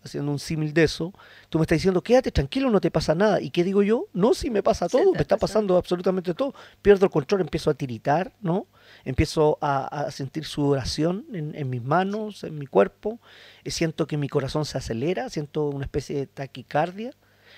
haciendo 0.02 0.30
un 0.32 0.38
símil 0.38 0.72
de 0.72 0.84
eso, 0.84 1.12
tú 1.48 1.58
me 1.58 1.62
estás 1.62 1.76
diciendo, 1.76 2.02
quédate 2.02 2.30
tranquilo, 2.30 2.70
no 2.70 2.80
te 2.80 2.90
pasa 2.90 3.14
nada. 3.14 3.40
¿Y 3.40 3.50
qué 3.50 3.64
digo 3.64 3.82
yo? 3.82 4.06
No, 4.12 4.34
si 4.34 4.50
me 4.50 4.62
pasa 4.62 4.88
Sí, 4.88 4.96
todo, 4.96 5.12
me 5.12 5.18
está 5.20 5.36
pasa. 5.36 5.52
pasando 5.54 5.76
absolutamente 5.76 6.34
todo. 6.34 6.54
Pierdo 6.82 7.04
el 7.06 7.10
control, 7.10 7.40
empiezo 7.42 7.70
a 7.70 7.74
tiritar, 7.74 8.32
¿no? 8.40 8.66
Empiezo 9.04 9.58
a, 9.60 9.86
a 10.06 10.10
sentir 10.10 10.44
sudoración 10.44 11.26
en, 11.32 11.54
en 11.54 11.68
mis 11.70 11.82
manos, 11.82 12.44
en 12.44 12.58
mi 12.58 12.66
cuerpo. 12.66 13.20
Eh, 13.64 13.70
siento 13.70 14.06
que 14.06 14.16
mi 14.16 14.28
corazón 14.28 14.64
se 14.64 14.78
acelera, 14.78 15.28
siento 15.30 15.68
una 15.68 15.84
especie 15.84 16.16
de 16.16 16.26
taquicardia. 16.26 17.10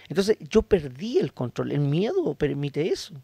Entonces 0.08 0.36
yo 0.40 0.62
perdí 0.62 1.18
el 1.18 1.32
control. 1.32 1.72
El 1.72 1.80
miedo 1.80 2.34
permite 2.34 2.88
eso. 2.88 3.14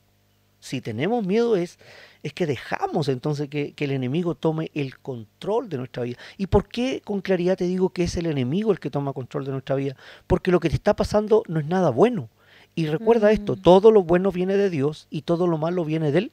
Si 0.61 0.81
tenemos 0.81 1.25
miedo 1.25 1.55
es, 1.57 1.79
es 2.23 2.33
que 2.33 2.47
dejamos 2.47 3.09
entonces 3.09 3.49
que, 3.49 3.73
que 3.73 3.85
el 3.85 3.93
enemigo 3.93 4.35
tome 4.35 4.71
el 4.75 4.99
control 4.99 5.69
de 5.69 5.79
nuestra 5.79 6.03
vida. 6.03 6.19
¿Y 6.39 6.47
por 6.49 6.67
qué 6.69 7.03
con 7.05 7.21
claridad 7.21 7.57
te 7.57 7.65
digo 7.65 7.91
que 7.91 8.05
es 8.05 8.17
el 8.17 8.27
enemigo 8.27 8.73
el 8.73 8.81
que 8.81 8.91
toma 8.91 9.13
control 9.13 9.45
de 9.45 9.53
nuestra 9.53 9.77
vida? 9.77 9.97
Porque 10.27 10.51
lo 10.51 10.59
que 10.59 10.69
te 10.69 10.75
está 10.75 10.97
pasando 10.97 11.43
no 11.47 11.61
es 11.61 11.67
nada 11.67 11.91
bueno. 11.91 12.29
Y 12.75 12.87
recuerda 12.87 13.31
esto, 13.33 13.57
Mm. 13.57 13.63
todo 13.63 13.91
lo 13.91 14.03
bueno 14.03 14.33
viene 14.33 14.57
de 14.57 14.69
Dios 14.71 15.07
y 15.11 15.23
todo 15.23 15.47
lo 15.47 15.57
malo 15.57 15.85
viene 15.85 16.11
del, 16.13 16.33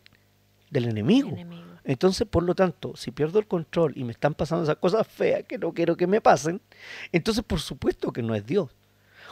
del 0.71 0.85
enemigo. 0.85 1.29
enemigo. 1.29 1.61
Entonces, 1.85 2.25
por 2.27 2.43
lo 2.43 2.55
tanto, 2.55 2.95
si 2.95 3.11
pierdo 3.11 3.39
el 3.39 3.45
control 3.47 3.93
y 3.95 4.03
me 4.05 4.13
están 4.13 4.33
pasando 4.33 4.63
esas 4.63 4.77
cosas 4.77 5.05
feas 5.05 5.43
que 5.43 5.57
no 5.57 5.73
quiero 5.73 5.95
que 5.97 6.07
me 6.07 6.21
pasen, 6.21 6.61
entonces 7.11 7.43
por 7.43 7.59
supuesto 7.59 8.11
que 8.11 8.21
no 8.23 8.33
es 8.35 8.45
Dios. 8.45 8.69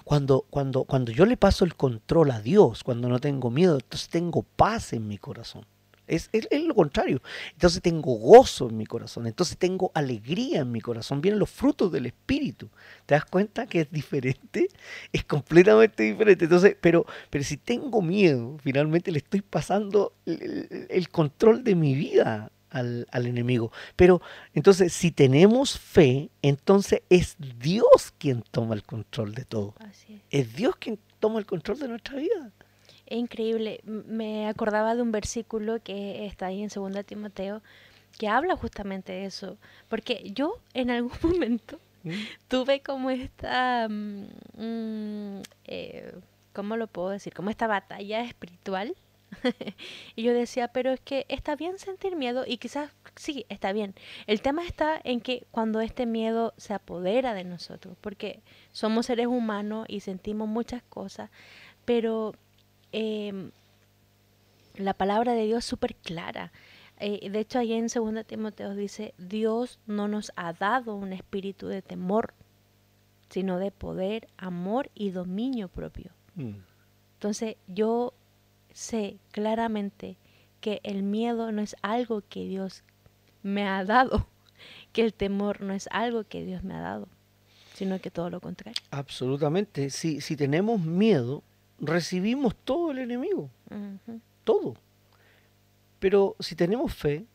Cuando, 0.03 0.45
cuando, 0.49 0.83
cuando 0.85 1.11
yo 1.11 1.25
le 1.25 1.37
paso 1.37 1.65
el 1.65 1.75
control 1.75 2.31
a 2.31 2.41
Dios, 2.41 2.83
cuando 2.83 3.07
no 3.09 3.19
tengo 3.19 3.49
miedo, 3.51 3.75
entonces 3.75 4.09
tengo 4.09 4.43
paz 4.43 4.93
en 4.93 5.07
mi 5.07 5.17
corazón. 5.17 5.65
Es, 6.07 6.29
es- 6.33 6.47
es 6.51 6.63
lo 6.63 6.75
contrario. 6.75 7.21
Entonces 7.53 7.81
tengo 7.81 8.15
gozo 8.15 8.67
en 8.69 8.75
mi 8.77 8.85
corazón, 8.85 9.27
entonces 9.27 9.57
tengo 9.57 9.91
alegría 9.93 10.61
en 10.61 10.71
mi 10.71 10.81
corazón. 10.81 11.21
Vienen 11.21 11.39
los 11.39 11.49
frutos 11.49 11.91
del 11.91 12.05
Espíritu. 12.07 12.67
¿Te 13.05 13.15
das 13.15 13.25
cuenta 13.25 13.65
que 13.67 13.81
es 13.81 13.91
diferente? 13.91 14.67
Es 15.13 15.23
completamente 15.23 16.03
diferente. 16.03 16.45
Entonces, 16.45 16.75
pero, 16.81 17.05
pero 17.29 17.43
si 17.43 17.57
tengo 17.57 18.01
miedo, 18.01 18.57
finalmente 18.61 19.11
le 19.11 19.19
estoy 19.19 19.41
pasando 19.41 20.13
el, 20.25 21.09
control 21.09 21.63
de 21.63 21.75
mi 21.75 21.93
vida 21.95 22.51
al, 22.71 23.07
al 23.11 23.27
enemigo. 23.27 23.71
Pero 23.95 24.21
entonces, 24.53 24.93
si 24.93 25.11
tenemos 25.11 25.77
fe, 25.77 26.29
entonces 26.41 27.03
es 27.09 27.35
Dios 27.59 28.13
quien 28.17 28.41
toma 28.49 28.73
el 28.73 28.83
control 28.83 29.35
de 29.35 29.45
todo. 29.45 29.75
Así 29.79 30.15
es. 30.15 30.21
Es 30.47 30.55
Dios 30.55 30.75
quien 30.77 30.97
toma 31.19 31.39
el 31.39 31.45
control 31.45 31.79
de 31.79 31.87
nuestra 31.87 32.17
vida. 32.17 32.51
Es 33.05 33.17
increíble. 33.17 33.81
Me 33.83 34.47
acordaba 34.47 34.95
de 34.95 35.01
un 35.01 35.11
versículo 35.11 35.81
que 35.83 36.25
está 36.25 36.47
ahí 36.47 36.63
en 36.63 36.69
2 36.73 37.05
Timoteo 37.05 37.61
que 38.17 38.27
habla 38.27 38.55
justamente 38.55 39.11
de 39.13 39.25
eso. 39.25 39.57
Porque 39.89 40.31
yo 40.33 40.59
en 40.73 40.91
algún 40.91 41.11
momento 41.21 41.79
tuve 42.47 42.81
como 42.81 43.09
esta, 43.09 43.87
mm, 43.89 44.27
mm, 44.57 45.41
eh, 45.65 46.15
¿cómo 46.53 46.77
lo 46.77 46.87
puedo 46.87 47.09
decir? 47.09 47.33
Como 47.33 47.49
esta 47.49 47.67
batalla 47.67 48.21
espiritual. 48.23 48.95
y 50.15 50.23
yo 50.23 50.33
decía, 50.33 50.67
pero 50.69 50.91
es 50.91 50.99
que 50.99 51.25
está 51.29 51.55
bien 51.55 51.77
sentir 51.79 52.15
miedo 52.15 52.43
y 52.45 52.57
quizás 52.57 52.91
sí, 53.15 53.45
está 53.49 53.71
bien. 53.71 53.95
El 54.27 54.41
tema 54.41 54.65
está 54.65 54.99
en 55.03 55.21
que 55.21 55.45
cuando 55.51 55.81
este 55.81 56.05
miedo 56.05 56.53
se 56.57 56.73
apodera 56.73 57.33
de 57.33 57.43
nosotros, 57.43 57.97
porque 58.01 58.41
somos 58.71 59.07
seres 59.07 59.27
humanos 59.27 59.85
y 59.87 60.01
sentimos 60.01 60.47
muchas 60.47 60.83
cosas, 60.83 61.29
pero 61.85 62.33
em, 62.91 63.51
la 64.75 64.93
palabra 64.93 65.33
de 65.33 65.45
Dios 65.45 65.59
es 65.59 65.65
súper 65.65 65.95
clara. 65.95 66.51
Eh, 66.99 67.29
de 67.29 67.39
hecho, 67.39 67.59
ahí 67.59 67.73
en 67.73 67.87
2 67.87 68.25
Timoteo 68.27 68.75
dice, 68.75 69.13
Dios 69.17 69.79
no 69.87 70.07
nos 70.07 70.31
ha 70.35 70.53
dado 70.53 70.95
un 70.95 71.13
espíritu 71.13 71.67
de 71.67 71.81
temor, 71.81 72.33
sino 73.29 73.57
de 73.57 73.71
poder, 73.71 74.27
amor 74.37 74.91
y 74.93 75.09
dominio 75.09 75.67
propio. 75.67 76.11
Mm. 76.35 76.57
Entonces, 77.13 77.55
yo 77.67 78.13
sé 78.73 79.17
claramente 79.31 80.17
que 80.59 80.79
el 80.83 81.03
miedo 81.03 81.51
no 81.51 81.61
es 81.61 81.75
algo 81.81 82.21
que 82.27 82.45
Dios 82.45 82.83
me 83.43 83.67
ha 83.67 83.83
dado, 83.83 84.27
que 84.93 85.01
el 85.01 85.13
temor 85.13 85.61
no 85.61 85.73
es 85.73 85.87
algo 85.91 86.23
que 86.23 86.45
Dios 86.45 86.63
me 86.63 86.73
ha 86.73 86.81
dado, 86.81 87.07
sino 87.73 87.99
que 87.99 88.11
todo 88.11 88.29
lo 88.29 88.39
contrario. 88.39 88.81
Absolutamente. 88.91 89.89
Si, 89.89 90.21
si 90.21 90.35
tenemos 90.35 90.79
miedo, 90.81 91.43
recibimos 91.79 92.55
todo 92.55 92.91
el 92.91 92.99
enemigo, 92.99 93.49
todo. 94.43 94.75
Pero 95.99 96.35
si 96.39 96.55
tenemos 96.55 96.93
fe, 96.93 97.25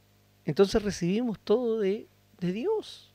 entonces 0.45 0.83
recibimos 0.83 1.39
todo 1.41 1.81
de, 1.81 2.07
de 2.39 2.53
Dios. 2.53 3.13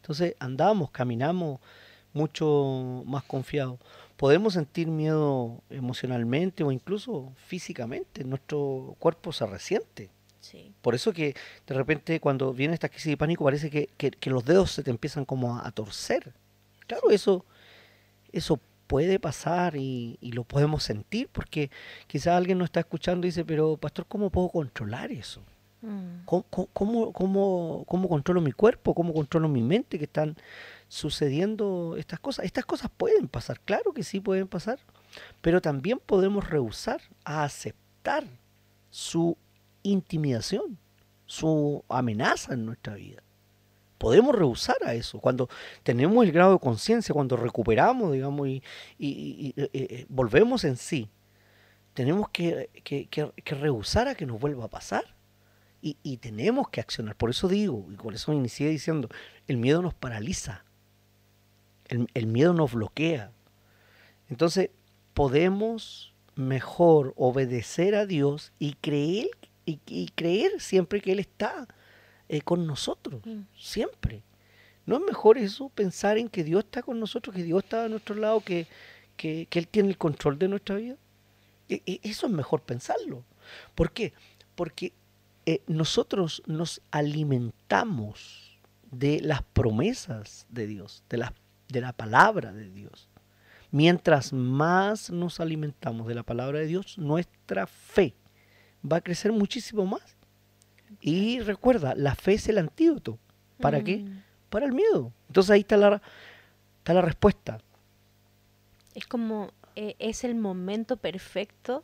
Entonces 0.00 0.34
andamos, 0.38 0.90
caminamos 0.90 1.60
mucho 2.12 3.02
más 3.06 3.22
confiados. 3.24 3.78
Podemos 4.16 4.54
sentir 4.54 4.88
miedo 4.88 5.60
emocionalmente 5.70 6.62
o 6.64 6.70
incluso 6.72 7.32
físicamente. 7.36 8.24
Nuestro 8.24 8.94
cuerpo 8.98 9.32
se 9.32 9.46
resiente. 9.46 10.10
Sí. 10.40 10.72
Por 10.82 10.94
eso 10.94 11.12
que 11.12 11.34
de 11.66 11.74
repente 11.74 12.20
cuando 12.20 12.52
viene 12.52 12.74
esta 12.74 12.88
crisis 12.88 13.10
de 13.10 13.16
pánico 13.16 13.44
parece 13.44 13.70
que, 13.70 13.88
que- 13.96 14.10
que 14.10 14.30
los 14.30 14.44
dedos 14.44 14.72
se 14.72 14.82
te 14.82 14.90
empiezan 14.90 15.24
como 15.24 15.56
a, 15.56 15.66
a 15.66 15.70
torcer. 15.72 16.32
Claro, 16.86 17.10
eso, 17.10 17.44
eso 18.32 18.58
puede 18.86 19.18
pasar 19.18 19.76
y, 19.76 20.18
y 20.20 20.32
lo 20.32 20.44
podemos 20.44 20.82
sentir 20.82 21.28
porque 21.32 21.70
quizás 22.06 22.34
alguien 22.36 22.58
nos 22.58 22.66
está 22.66 22.80
escuchando 22.80 23.26
y 23.26 23.30
dice, 23.30 23.44
pero 23.44 23.76
pastor, 23.76 24.04
¿cómo 24.06 24.30
puedo 24.30 24.48
controlar 24.50 25.10
eso? 25.12 25.40
Mm. 25.80 26.24
¿Cómo, 26.26 26.44
cómo- 26.50 26.68
cómo, 26.72 27.12
cómo- 27.12 27.84
cómo 27.88 28.08
controlo 28.08 28.40
mi 28.40 28.52
cuerpo? 28.52 28.94
¿Cómo 28.94 29.14
controlo 29.14 29.48
mi 29.48 29.62
mente 29.62 29.98
que 29.98 30.04
están 30.04 30.36
sucediendo 30.92 31.96
estas 31.96 32.20
cosas? 32.20 32.44
Estas 32.44 32.66
cosas 32.66 32.90
pueden 32.94 33.26
pasar, 33.26 33.58
claro 33.60 33.94
que 33.94 34.02
sí 34.02 34.20
pueden 34.20 34.46
pasar, 34.46 34.78
pero 35.40 35.62
también 35.62 35.98
podemos 36.04 36.48
rehusar 36.50 37.00
a 37.24 37.44
aceptar 37.44 38.24
su 38.90 39.38
intimidación, 39.82 40.76
su 41.24 41.82
amenaza 41.88 42.52
en 42.52 42.66
nuestra 42.66 42.94
vida. 42.96 43.22
Podemos 43.96 44.34
rehusar 44.34 44.76
a 44.84 44.92
eso. 44.92 45.18
Cuando 45.18 45.48
tenemos 45.82 46.26
el 46.26 46.32
grado 46.32 46.52
de 46.52 46.58
conciencia, 46.58 47.14
cuando 47.14 47.38
recuperamos, 47.38 48.12
digamos, 48.12 48.46
y, 48.48 48.62
y, 48.98 49.54
eh, 49.56 49.70
eh, 49.72 50.06
volvemos 50.10 50.62
en 50.64 50.76
sí, 50.76 51.08
tenemos 51.94 52.28
que, 52.28 52.68
que- 52.84 53.06
que- 53.06 53.32
que 53.42 53.54
rehusar 53.54 54.08
a 54.08 54.14
que 54.14 54.26
nos 54.26 54.38
vuelva 54.38 54.66
a 54.66 54.68
pasar. 54.68 55.14
Y, 55.80 55.96
y 56.02 56.18
tenemos 56.18 56.68
que 56.68 56.80
accionar. 56.80 57.16
Por 57.16 57.30
eso 57.30 57.48
digo, 57.48 57.86
y 57.90 57.96
por 57.96 58.14
eso 58.14 58.32
inicié 58.32 58.68
diciendo, 58.68 59.08
el 59.48 59.56
miedo 59.56 59.80
nos 59.82 59.94
paraliza. 59.94 60.64
El, 61.86 62.08
el 62.14 62.26
miedo 62.26 62.52
nos 62.52 62.72
bloquea. 62.72 63.32
Entonces, 64.28 64.70
podemos 65.14 66.14
mejor 66.34 67.12
obedecer 67.16 67.94
a 67.94 68.06
Dios 68.06 68.52
y 68.58 68.74
creer, 68.74 69.28
y, 69.66 69.80
y 69.86 70.08
creer 70.14 70.60
siempre 70.60 71.00
que 71.00 71.12
Él 71.12 71.18
está 71.18 71.68
eh, 72.28 72.40
con 72.40 72.66
nosotros. 72.66 73.20
Mm. 73.24 73.42
Siempre. 73.58 74.22
¿No 74.86 74.96
es 74.96 75.02
mejor 75.02 75.38
eso, 75.38 75.68
pensar 75.68 76.18
en 76.18 76.28
que 76.28 76.42
Dios 76.42 76.64
está 76.64 76.82
con 76.82 76.98
nosotros, 76.98 77.36
que 77.36 77.42
Dios 77.44 77.62
está 77.62 77.84
a 77.84 77.88
nuestro 77.88 78.14
lado, 78.16 78.40
que, 78.40 78.66
que, 79.16 79.46
que 79.48 79.58
Él 79.58 79.68
tiene 79.68 79.90
el 79.90 79.98
control 79.98 80.38
de 80.38 80.48
nuestra 80.48 80.76
vida? 80.76 80.96
E- 81.68 81.82
e- 81.86 82.00
Eso 82.02 82.26
es 82.26 82.32
mejor 82.32 82.62
pensarlo. 82.62 83.24
¿Por 83.74 83.92
qué? 83.92 84.12
Porque 84.54 84.92
eh, 85.46 85.62
nosotros 85.66 86.42
nos 86.46 86.80
alimentamos 86.90 88.58
de 88.90 89.20
las 89.20 89.42
promesas 89.42 90.46
de 90.48 90.66
Dios, 90.66 91.02
de 91.08 91.18
la, 91.18 91.34
de 91.72 91.80
la 91.80 91.92
palabra 91.92 92.52
de 92.52 92.70
Dios. 92.70 93.08
Mientras 93.70 94.32
más 94.32 95.10
nos 95.10 95.40
alimentamos 95.40 96.06
de 96.06 96.14
la 96.14 96.22
palabra 96.22 96.58
de 96.58 96.66
Dios, 96.66 96.98
nuestra 96.98 97.66
fe 97.66 98.14
va 98.90 98.98
a 98.98 99.00
crecer 99.00 99.32
muchísimo 99.32 99.86
más. 99.86 100.16
Y 101.00 101.40
recuerda, 101.40 101.94
la 101.94 102.14
fe 102.14 102.34
es 102.34 102.48
el 102.48 102.58
antídoto. 102.58 103.18
¿Para 103.58 103.82
qué? 103.82 103.98
Mm. 103.98 104.22
Para 104.50 104.66
el 104.66 104.72
miedo. 104.72 105.12
Entonces 105.28 105.50
ahí 105.50 105.60
está 105.60 105.76
la, 105.76 106.02
está 106.78 106.94
la 106.94 107.00
respuesta. 107.00 107.58
Es 108.94 109.06
como, 109.06 109.52
eh, 109.74 109.96
es 109.98 110.24
el 110.24 110.34
momento 110.34 110.98
perfecto 110.98 111.82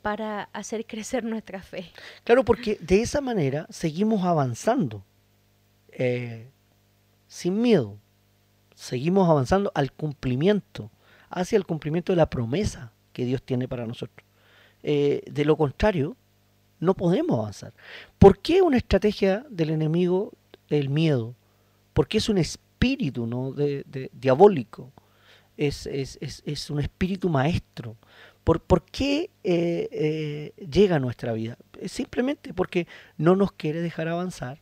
para 0.00 0.44
hacer 0.52 0.86
crecer 0.86 1.24
nuestra 1.24 1.62
fe. 1.62 1.92
Claro, 2.24 2.44
porque 2.44 2.78
de 2.80 3.02
esa 3.02 3.20
manera 3.20 3.66
seguimos 3.70 4.24
avanzando 4.24 5.04
eh, 5.90 6.48
sin 7.28 7.60
miedo. 7.60 7.98
Seguimos 8.82 9.28
avanzando 9.30 9.70
al 9.76 9.92
cumplimiento, 9.92 10.90
hacia 11.30 11.56
el 11.56 11.64
cumplimiento 11.64 12.10
de 12.12 12.16
la 12.16 12.28
promesa 12.28 12.90
que 13.12 13.24
Dios 13.24 13.40
tiene 13.40 13.68
para 13.68 13.86
nosotros. 13.86 14.26
Eh, 14.82 15.22
de 15.30 15.44
lo 15.44 15.56
contrario, 15.56 16.16
no 16.80 16.94
podemos 16.94 17.38
avanzar. 17.38 17.72
¿Por 18.18 18.40
qué 18.40 18.60
una 18.60 18.78
estrategia 18.78 19.46
del 19.48 19.70
enemigo 19.70 20.32
el 20.68 20.88
miedo? 20.88 21.36
Porque 21.92 22.18
es 22.18 22.28
un 22.28 22.38
espíritu 22.38 23.24
¿no? 23.24 23.52
de, 23.52 23.84
diabólico, 24.14 24.90
es, 25.56 25.86
es- 25.86 26.18
es- 26.20 26.68
un 26.68 26.80
espíritu 26.80 27.28
maestro. 27.28 27.94
¿Por, 28.42 28.58
por 28.60 28.82
qué 28.82 29.30
eh, 29.44 29.88
eh, 29.92 30.52
llega 30.68 30.96
a 30.96 30.98
nuestra 30.98 31.32
vida? 31.34 31.56
Simplemente 31.86 32.52
porque 32.52 32.88
no 33.16 33.36
nos 33.36 33.52
quiere 33.52 33.80
dejar 33.80 34.08
avanzar 34.08 34.58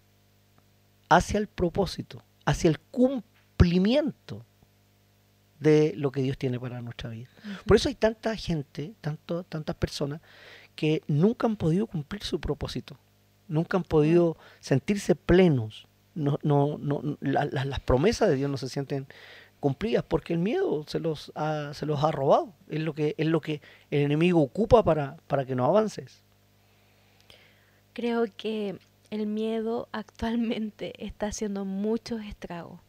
hacia 1.09 1.39
el 1.39 1.47
propósito, 1.47 2.23
hacia 2.45 2.69
el 2.69 2.79
cumplimiento 2.79 3.30
de 5.59 5.93
lo 5.97 6.11
que 6.11 6.23
Dios 6.23 6.39
tiene 6.39 6.59
para 6.59 6.81
nuestra 6.81 7.11
vida. 7.11 7.29
Por 7.67 7.77
eso 7.77 7.89
hay 7.89 7.95
tanta 7.95 8.35
gente, 8.37 8.95
tanto, 9.01 9.45
tantas 9.45 9.77
personas 9.77 10.21
que 10.75 11.03
nunca 11.07 11.47
han 11.47 11.57
podido 11.57 11.87
cumplir 11.87 12.23
su 12.23 12.41
propósito, 12.41 12.97
nunca 13.49 13.77
han 13.77 13.85
podido 13.85 14.37
sentirse 14.61 15.15
plenos. 15.15 15.87
No, 16.15 16.39
no, 16.43 16.79
no, 16.79 17.03
la- 17.21 17.45
la- 17.45 17.65
las 17.65 17.81
promesas 17.81 18.29
de 18.29 18.37
Dios 18.37 18.51
no 18.51 18.57
se 18.57 18.69
sienten 18.69 19.07
cumplidas 19.61 20.03
porque 20.03 20.33
el 20.33 20.39
miedo 20.39 20.85
se 20.89 20.99
los 20.99 21.31
ha, 21.35 21.73
se 21.75 21.85
los 21.87 22.03
ha 22.03 22.11
robado. 22.11 22.55
Es 22.69 22.81
lo 22.81 22.95
que, 22.95 23.15
es 23.19 23.27
lo 23.27 23.41
que 23.43 23.61
el 23.91 24.01
enemigo 24.03 24.41
ocupa 24.41 24.83
para, 24.83 25.19
para 25.29 25.45
que 25.45 25.55
no 25.55 25.67
avances. 25.67 26.23
Creo 27.93 28.25
que 28.37 28.79
el 29.11 29.27
miedo 29.27 29.89
actualmente 29.93 30.93
está 31.05 31.27
haciendo 31.27 31.65
muchos 31.65 32.23
estragos 32.25 32.81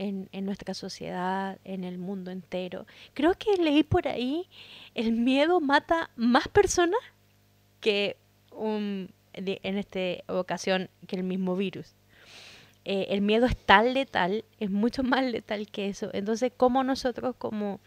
en, 0.00 0.46
nuestra 0.46 0.72
sociedad, 0.72 1.58
en 1.64 1.84
el 1.84 1.98
mundo 1.98 2.30
entero. 2.30 2.86
Creo 3.12 3.34
que 3.34 3.56
leí 3.56 3.82
por 3.82 4.08
ahí, 4.08 4.48
el 4.94 5.12
miedo 5.12 5.60
mata 5.60 6.10
más 6.16 6.48
personas 6.48 7.00
que 7.80 8.16
un, 8.50 9.10
en 9.34 9.76
esta 9.76 10.00
ocasión 10.32 10.88
que 11.06 11.16
el 11.16 11.22
mismo 11.22 11.54
virus. 11.54 11.94
Eh, 12.86 13.08
el 13.10 13.20
miedo 13.20 13.44
es 13.44 13.56
tan 13.56 13.92
letal, 13.92 14.44
es 14.58 14.70
mucho 14.70 15.02
más 15.02 15.22
letal 15.22 15.68
que 15.68 15.88
eso. 15.90 16.08
Entonces, 16.14 16.50
¿cómo 16.56 16.82
nosotros 16.82 17.34
como 17.36 17.78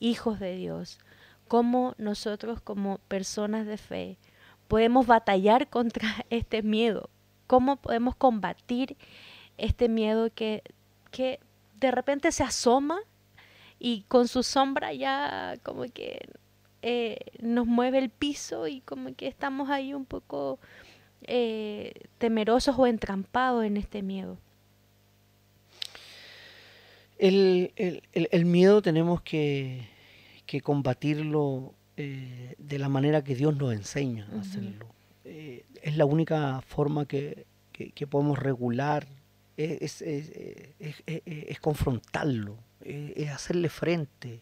hijos 0.00 0.40
de 0.40 0.56
Dios, 0.56 0.98
cómo 1.46 1.94
nosotros 1.98 2.62
como 2.62 2.98
personas 3.06 3.66
de 3.66 3.76
fe 3.76 4.16
podemos 4.66 5.06
batallar 5.06 5.68
contra 5.68 6.08
este 6.30 6.62
miedo? 6.62 7.10
¿Cómo 7.46 7.76
podemos 7.76 8.16
combatir 8.16 8.96
este 9.58 9.90
miedo 9.90 10.30
que, 10.34 10.62
que 11.16 11.38
de 11.80 11.90
repente 11.90 12.32
se 12.32 12.42
asoma 12.42 12.98
y 13.78 14.02
con 14.08 14.26
su 14.28 14.42
sombra 14.42 14.92
ya 14.92 15.56
como 15.62 15.82
que 15.84 16.26
eh, 16.82 17.18
nos 17.40 17.66
mueve 17.66 17.98
el 17.98 18.10
piso 18.10 18.66
y 18.68 18.80
como 18.80 19.14
que 19.14 19.26
estamos 19.28 19.70
ahí 19.70 19.94
un 19.94 20.04
poco 20.04 20.58
eh, 21.22 21.92
temerosos 22.18 22.74
o 22.78 22.86
entrampados 22.86 23.64
en 23.64 23.76
este 23.76 24.02
miedo? 24.02 24.36
El, 27.18 27.72
el- 27.76 28.02
el- 28.12 28.28
el 28.32 28.44
miedo 28.44 28.82
tenemos 28.82 29.22
que, 29.22 29.88
que 30.46 30.60
combatirlo 30.60 31.72
eh, 31.96 32.54
de 32.58 32.78
la 32.78 32.88
manera 32.88 33.22
que 33.22 33.34
Dios 33.36 33.56
nos 33.56 33.72
enseña 33.72 34.28
a 34.36 34.40
hacerlo. 34.40 34.86
Eh, 35.24 35.64
es 35.82 35.96
la 35.96 36.04
única 36.04 36.60
forma 36.62 37.06
que, 37.06 37.46
que- 37.72 37.90
que 37.92 38.06
podemos 38.06 38.38
regular, 38.38 39.06
es, 39.56 40.02
es- 40.02 40.30
es- 40.78 41.02
es- 41.06 41.60
confrontarlo, 41.60 42.56
es, 42.82 43.28
hacerle 43.30 43.68
frente. 43.68 44.40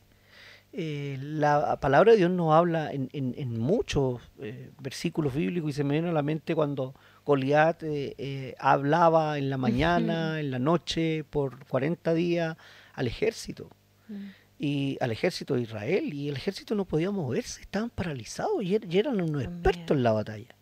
Eh, 0.74 1.18
la 1.20 1.78
palabra 1.80 2.12
de 2.12 2.18
Dios 2.18 2.30
nos 2.30 2.54
habla 2.54 2.92
en, 2.92 3.10
en- 3.12 3.34
en 3.36 3.58
muchos 3.60 4.22
eh, 4.40 4.70
versículos 4.80 5.34
bíblicos 5.34 5.68
y 5.70 5.72
se 5.74 5.84
me 5.84 5.92
viene 5.94 6.08
a 6.08 6.12
la 6.12 6.22
mente 6.22 6.54
cuando 6.54 6.94
Goliat 7.26 7.82
eh, 7.82 8.14
eh, 8.16 8.54
hablaba 8.58 9.36
en 9.36 9.50
la 9.50 9.58
mañana, 9.58 10.40
en 10.40 10.50
la 10.50 10.58
noche, 10.58 11.24
por 11.24 11.66
40 11.66 12.14
días 12.14 12.56
al 12.94 13.06
ejército. 13.06 13.68
Mm. 14.08 14.14
y 14.58 14.96
al 15.00 15.10
ejército 15.10 15.54
de 15.56 15.62
Israel 15.62 16.12
y 16.14 16.28
el 16.28 16.36
ejército 16.36 16.74
no 16.76 16.84
podía 16.84 17.10
moverse, 17.10 17.60
estaban 17.62 17.90
paralizados 17.90 18.62
y, 18.62 18.74
er- 18.76 18.86
y 18.88 18.98
eran 18.98 19.20
unos 19.20 19.42
expertos 19.42 19.96
en 19.96 20.02
la 20.04 20.12
batalla. 20.12 20.54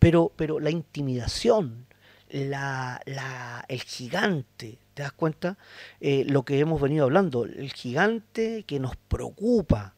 Pero, 0.00 0.32
pero 0.36 0.58
la 0.60 0.70
intimidación, 0.70 1.86
la, 2.32 3.00
la- 3.06 3.64
el 3.68 3.80
gigante, 3.82 4.78
¿te 4.94 5.02
das 5.02 5.12
cuenta? 5.12 5.56
Eh, 6.00 6.24
lo 6.26 6.44
que 6.44 6.58
hemos 6.58 6.80
venido 6.80 7.04
hablando, 7.04 7.44
el 7.44 7.72
gigante 7.72 8.64
que 8.66 8.80
nos 8.80 8.96
preocupa, 8.96 9.94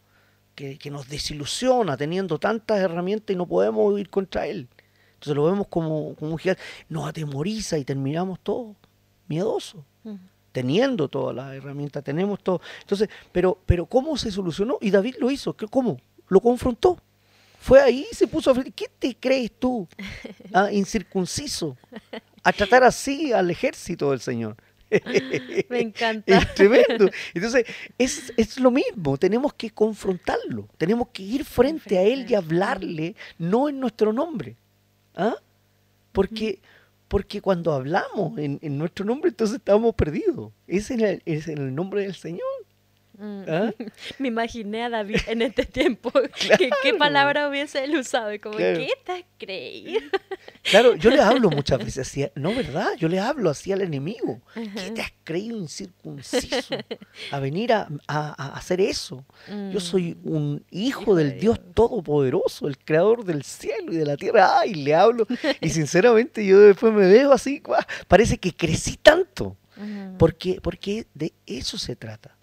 que, 0.54 0.78
que 0.78 0.90
nos 0.90 1.08
desilusiona 1.08 1.96
teniendo 1.96 2.38
tantas 2.38 2.78
herramientas 2.80 3.32
y 3.34 3.36
no 3.36 3.46
podemos 3.46 3.98
ir 3.98 4.10
contra 4.10 4.46
él. 4.46 4.68
Entonces 5.14 5.34
lo 5.36 5.44
vemos 5.46 5.66
como, 5.68 6.14
como 6.16 6.32
un 6.32 6.38
gigante, 6.38 6.62
nos 6.88 7.08
atemoriza 7.08 7.78
y 7.78 7.84
terminamos 7.84 8.38
todos 8.42 8.76
miedosos 9.28 9.82
teniendo 10.52 11.08
todas 11.08 11.34
las 11.34 11.52
herramientas, 11.54 12.04
tenemos 12.04 12.40
todo. 12.40 12.60
Entonces, 12.82 13.08
pero, 13.32 13.58
pero 13.66 13.86
¿cómo 13.86 14.16
se 14.16 14.30
solucionó? 14.30 14.78
Y 14.80 14.90
David 14.92 15.16
lo 15.18 15.28
hizo. 15.30 15.56
¿Qué- 15.56 15.66
¿Cómo? 15.66 15.96
Lo 16.28 16.40
confrontó. 16.40 16.96
Fue 17.64 17.80
ahí 17.80 18.06
y 18.12 18.14
se 18.14 18.26
puso 18.26 18.50
a 18.50 18.54
frente. 18.54 18.72
¿Qué 18.72 18.90
te 18.98 19.16
crees 19.16 19.50
tú? 19.58 19.88
Ah, 20.52 20.70
incircunciso. 20.70 21.76
A 22.44 22.52
tratar 22.52 22.84
así 22.84 23.32
al 23.32 23.50
ejército 23.50 24.10
del 24.10 24.20
Señor. 24.20 24.54
Me 25.70 25.80
encanta. 25.80 26.36
Es 26.36 26.54
tremendo. 26.54 27.10
Entonces, 27.32 27.64
es, 27.96 28.32
es 28.36 28.60
lo 28.60 28.70
mismo. 28.70 29.16
Tenemos 29.16 29.54
que 29.54 29.70
confrontarlo. 29.70 30.68
Tenemos 30.76 31.08
que 31.08 31.22
ir 31.22 31.44
frente 31.44 31.96
a 31.98 32.02
él 32.02 32.30
y 32.30 32.34
hablarle, 32.34 33.16
no 33.38 33.70
en 33.70 33.80
nuestro 33.80 34.12
nombre. 34.12 34.56
¿Ah? 35.16 35.36
Porque, 36.12 36.60
porque 37.08 37.40
cuando 37.40 37.72
hablamos 37.72 38.38
en, 38.38 38.58
en 38.60 38.76
nuestro 38.76 39.06
nombre, 39.06 39.30
entonces 39.30 39.56
estamos 39.56 39.94
perdidos. 39.94 40.52
Es 40.66 40.90
en 40.90 41.00
el, 41.00 41.22
es 41.24 41.48
en 41.48 41.58
el 41.58 41.74
nombre 41.74 42.02
del 42.02 42.14
Señor. 42.14 42.53
Mm. 43.16 43.42
¿ah? 43.48 43.72
Me 44.18 44.28
imaginé 44.28 44.82
a 44.84 44.90
David 44.90 45.18
en 45.28 45.42
este 45.42 45.64
tiempo. 45.66 46.10
¿Qué, 46.58 46.70
qué 46.82 46.94
palabra 46.94 47.48
hubiese 47.48 47.84
él 47.84 47.96
usado? 47.96 48.30
Como, 48.40 48.56
Claro. 48.56 48.78
¿qué 48.78 48.88
te 49.04 49.12
has 49.12 49.24
creído? 49.38 50.00
Claro, 50.62 50.94
yo 50.96 51.10
le 51.10 51.20
hablo 51.20 51.50
muchas 51.50 51.78
veces 51.78 51.98
así, 52.08 52.26
no, 52.34 52.54
¿verdad? 52.54 52.88
Yo 52.98 53.08
le 53.08 53.20
hablo 53.20 53.50
así 53.50 53.70
al 53.72 53.82
enemigo. 53.82 54.40
¿Qué 54.54 54.60
Ajá. 54.62 54.94
te 54.94 55.00
has 55.02 55.12
creído 55.22 55.56
incircunciso 55.58 56.74
a 57.30 57.38
venir 57.38 57.72
a, 57.72 57.88
a- 58.08 58.34
a 58.42 58.56
hacer 58.56 58.80
eso? 58.80 59.24
Yo 59.72 59.80
soy 59.80 60.16
Mm. 60.22 60.28
un 60.36 60.64
hijo, 60.70 61.02
Hijo 61.02 61.14
del 61.16 61.30
de 61.30 61.34
Dios 61.40 61.58
Dios. 61.58 61.74
Todopoderoso, 61.74 62.66
el 62.68 62.78
creador 62.78 63.24
del 63.24 63.42
cielo 63.42 63.92
y 63.92 63.96
de 63.96 64.06
la 64.06 64.16
tierra. 64.16 64.60
Ay, 64.60 64.74
le 64.74 64.94
hablo. 64.94 65.26
Y 65.60 65.70
sinceramente 65.70 66.44
yo 66.46 66.60
después 66.60 66.92
me 66.92 67.06
veo 67.06 67.32
así, 67.32 67.62
parece 68.08 68.38
que 68.38 68.52
crecí 68.54 68.96
tanto. 68.96 69.56
Porque, 70.18 70.60
porque 70.62 71.06
de 71.14 71.32
eso 71.46 71.76
se 71.78 71.96
trata. 71.96 72.36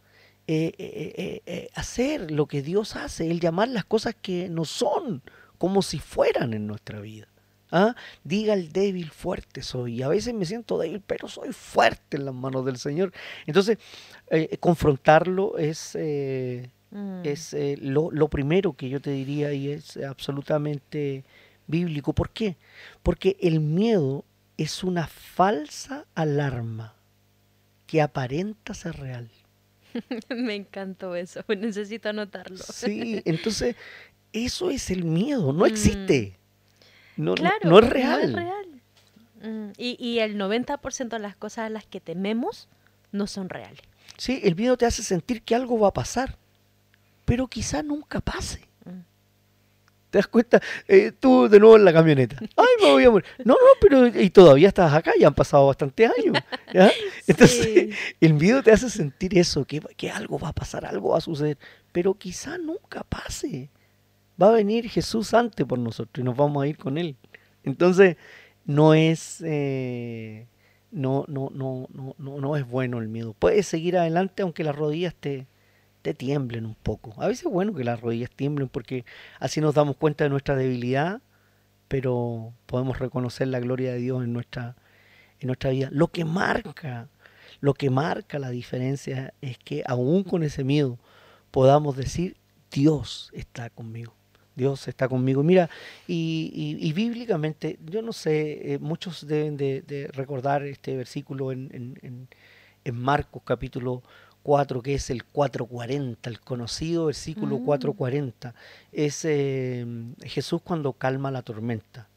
Eh, 0.54 0.74
eh, 0.78 1.42
eh, 1.46 1.70
hacer 1.76 2.30
lo 2.30 2.46
que 2.46 2.62
Dios 2.62 2.98
hace, 2.98 3.32
el 3.32 3.40
llamar 3.40 3.70
las 3.70 3.86
cosas 3.86 4.16
que 4.22 4.50
no 4.50 4.66
son 4.66 5.22
como 5.58 5.82
si 5.82 5.98
fueran 6.00 6.54
en 6.54 6.68
nuestra 6.68 7.00
vida. 7.00 7.30
¿Ah? 7.72 7.96
Diga 8.26 8.54
el 8.54 8.74
débil, 8.74 9.12
fuerte 9.12 9.62
soy. 9.62 10.00
Y 10.00 10.02
a 10.02 10.10
veces 10.10 10.34
me 10.34 10.46
siento 10.46 10.78
débil, 10.78 11.02
pero 11.08 11.30
soy 11.30 11.54
fuerte 11.54 12.18
en 12.18 12.26
las 12.26 12.34
manos 12.34 12.66
del 12.66 12.76
Señor. 12.76 13.14
Entonces, 13.46 13.78
confrontarlo 14.60 15.58
es, 15.58 15.98
Mm. 16.92 17.22
es 17.24 17.56
lo, 17.80 18.12
lo 18.12 18.28
primero 18.28 18.74
que 18.74 18.90
yo 18.90 19.00
te 19.00 19.12
diría 19.12 19.54
y 19.54 19.70
es 19.70 19.96
absolutamente 19.96 21.24
bíblico. 21.68 22.12
¿Por 22.12 22.32
qué? 22.32 22.58
Porque 23.02 23.38
el 23.40 23.62
miedo 23.62 24.26
es 24.58 24.84
una 24.84 25.08
falsa 25.08 26.06
alarma 26.14 26.96
que 27.88 28.02
aparenta 28.02 28.74
ser 28.74 28.98
real. 28.98 29.32
Me 30.30 30.56
encantó 30.56 31.16
eso. 31.16 31.44
Necesito 31.48 32.10
anotarlo. 32.10 32.58
Sí, 32.58 33.22
entonces 33.26 33.76
eso 34.34 34.70
es 34.70 34.90
el 34.92 35.04
miedo, 35.04 35.54
no 35.54 35.64
Mm. 35.66 35.68
existe. 35.68 36.38
No, 37.18 37.32
no- 37.32 37.36
Claro, 37.36 37.70
no 37.70 37.80
es 37.80 37.90
real. 37.90 38.34
real. 38.34 38.66
Mm, 39.44 39.72
Y, 39.78 39.98
y 40.00 40.20
el 40.20 40.38
90% 40.38 41.10
de 41.10 41.20
las 41.20 41.36
cosas 41.36 41.66
a 41.66 41.70
las 41.70 41.86
que 41.86 42.00
tememos 42.00 42.68
no 43.12 43.28
son 43.28 43.50
reales. 43.50 43.82
Sí, 44.18 44.40
el 44.44 44.56
miedo 44.56 44.78
te 44.78 44.86
hace 44.86 45.04
sentir 45.04 45.42
que 45.42 45.56
algo 45.56 45.80
va 45.80 45.88
a 45.90 45.94
pasar, 45.94 46.38
pero 47.26 47.48
quizá 47.48 47.82
nunca 47.84 48.22
pase. 48.22 48.62
¿Te 50.12 50.18
das 50.20 50.28
cuenta? 50.28 50.62
Eh, 50.90 51.14
tú 51.18 51.48
de 51.48 51.58
nuevo 51.60 51.78
en 51.78 51.86
la 51.86 51.94
camioneta. 51.94 52.36
Ay, 52.40 52.66
me 52.84 52.92
voy 52.92 53.04
a 53.06 53.10
morir. 53.10 53.26
No, 53.46 53.54
no, 53.54 53.60
pero 53.80 54.08
y 54.08 54.30
todavía 54.30 54.68
estás 54.68 54.94
acá, 54.94 55.14
ya 55.18 55.28
han 55.28 55.34
pasado 55.34 55.66
bastantes 55.68 56.12
años. 56.20 56.36
¿ya? 56.74 56.92
Entonces, 57.28 57.62
Sí. 57.64 57.90
el 58.20 58.34
miedo 58.34 58.62
te 58.62 58.72
hace 58.72 58.90
sentir 58.90 59.38
eso, 59.38 59.64
que, 59.66 59.80
que 59.96 60.12
algo 60.12 60.38
va 60.38 60.50
a 60.50 60.54
pasar, 60.54 60.86
algo 60.86 61.10
va 61.12 61.18
a 61.20 61.22
suceder, 61.22 61.58
pero 61.94 62.14
quizá 62.14 62.58
nunca 62.58 63.04
pase. 63.04 63.70
Va 64.42 64.50
a 64.50 64.52
venir 64.52 64.90
Jesús 64.90 65.34
antes 65.34 65.66
por 65.66 65.80
nosotros 65.80 66.22
y 66.22 66.26
nos 66.26 66.36
vamos 66.36 66.62
a 66.62 66.68
ir 66.68 66.78
con 66.78 66.98
Él. 66.98 67.16
Entonces, 67.64 68.18
no 68.66 68.94
es, 68.94 69.42
eh, 69.46 70.46
no, 70.92 71.24
no, 71.30 71.50
no, 71.54 71.88
no, 71.94 72.16
no, 72.18 72.42
no 72.42 72.58
es 72.58 72.68
bueno 72.68 73.00
el 73.00 73.08
miedo. 73.08 73.34
Puedes 73.40 73.66
seguir 73.66 73.98
adelante 73.98 74.42
aunque 74.42 74.66
las 74.66 74.76
rodillas 74.76 75.16
te, 75.16 75.48
te 76.02 76.14
tiemblen 76.14 76.66
un 76.66 76.76
poco. 76.76 77.14
A 77.22 77.28
veces 77.28 77.46
es 77.46 77.52
bueno 77.52 77.74
que 77.74 77.84
las 77.84 78.02
rodillas 78.02 78.32
tiemblen 78.32 78.70
porque 78.70 79.06
así 79.40 79.62
nos 79.62 79.76
damos 79.76 79.96
cuenta 79.98 80.24
de 80.24 80.30
nuestra 80.30 80.56
debilidad, 80.56 81.22
pero 81.88 82.54
podemos 82.66 83.00
reconocer 83.00 83.48
la 83.50 83.60
gloria 83.60 83.94
de 83.94 84.00
Dios 84.00 84.24
en 84.24 84.34
nuestra, 84.34 84.76
en 85.40 85.48
nuestra 85.48 85.72
vida. 85.72 85.90
Lo 85.92 86.08
que 86.10 86.26
marca, 86.26 87.10
lo 87.60 87.74
que 87.74 87.90
marca 87.90 88.40
la 88.40 88.50
diferencia 88.50 89.34
es 89.42 89.58
que 89.58 89.84
aún 89.86 90.24
con 90.24 90.44
ese 90.44 90.64
miedo 90.64 90.98
podamos 91.52 91.98
decir, 91.98 92.38
Dios 92.72 93.30
está 93.34 93.70
conmigo. 93.70 94.14
Dios 94.56 94.88
está 94.88 95.08
conmigo. 95.08 95.44
Mira, 95.44 95.70
y, 96.08 96.92
bíblicamente, 96.94 97.80
yo 97.86 98.02
no 98.02 98.14
sé, 98.14 98.74
eh, 98.74 98.80
muchos 98.80 99.26
deben 99.28 99.58
de, 99.58 99.82
de 99.82 100.08
recordar 100.14 100.64
este 100.64 100.96
versículo 100.96 101.52
en, 101.52 101.70
en- 101.74 102.00
en- 102.02 102.28
en 102.84 102.96
Marcos 102.96 103.44
capítulo 103.46 104.02
4, 104.44 104.82
que 104.82 104.96
es 104.96 105.10
el 105.10 105.24
440, 105.24 106.30
el 106.30 106.40
conocido 106.40 107.06
versículo 107.08 107.60
Mm. 107.60 107.66
440. 107.66 108.54
Es 108.92 109.26
eh, 109.26 109.86
Jesús 110.24 110.62
cuando 110.64 110.94
calma 110.94 111.32
la 111.32 111.42
tormenta. 111.42 112.08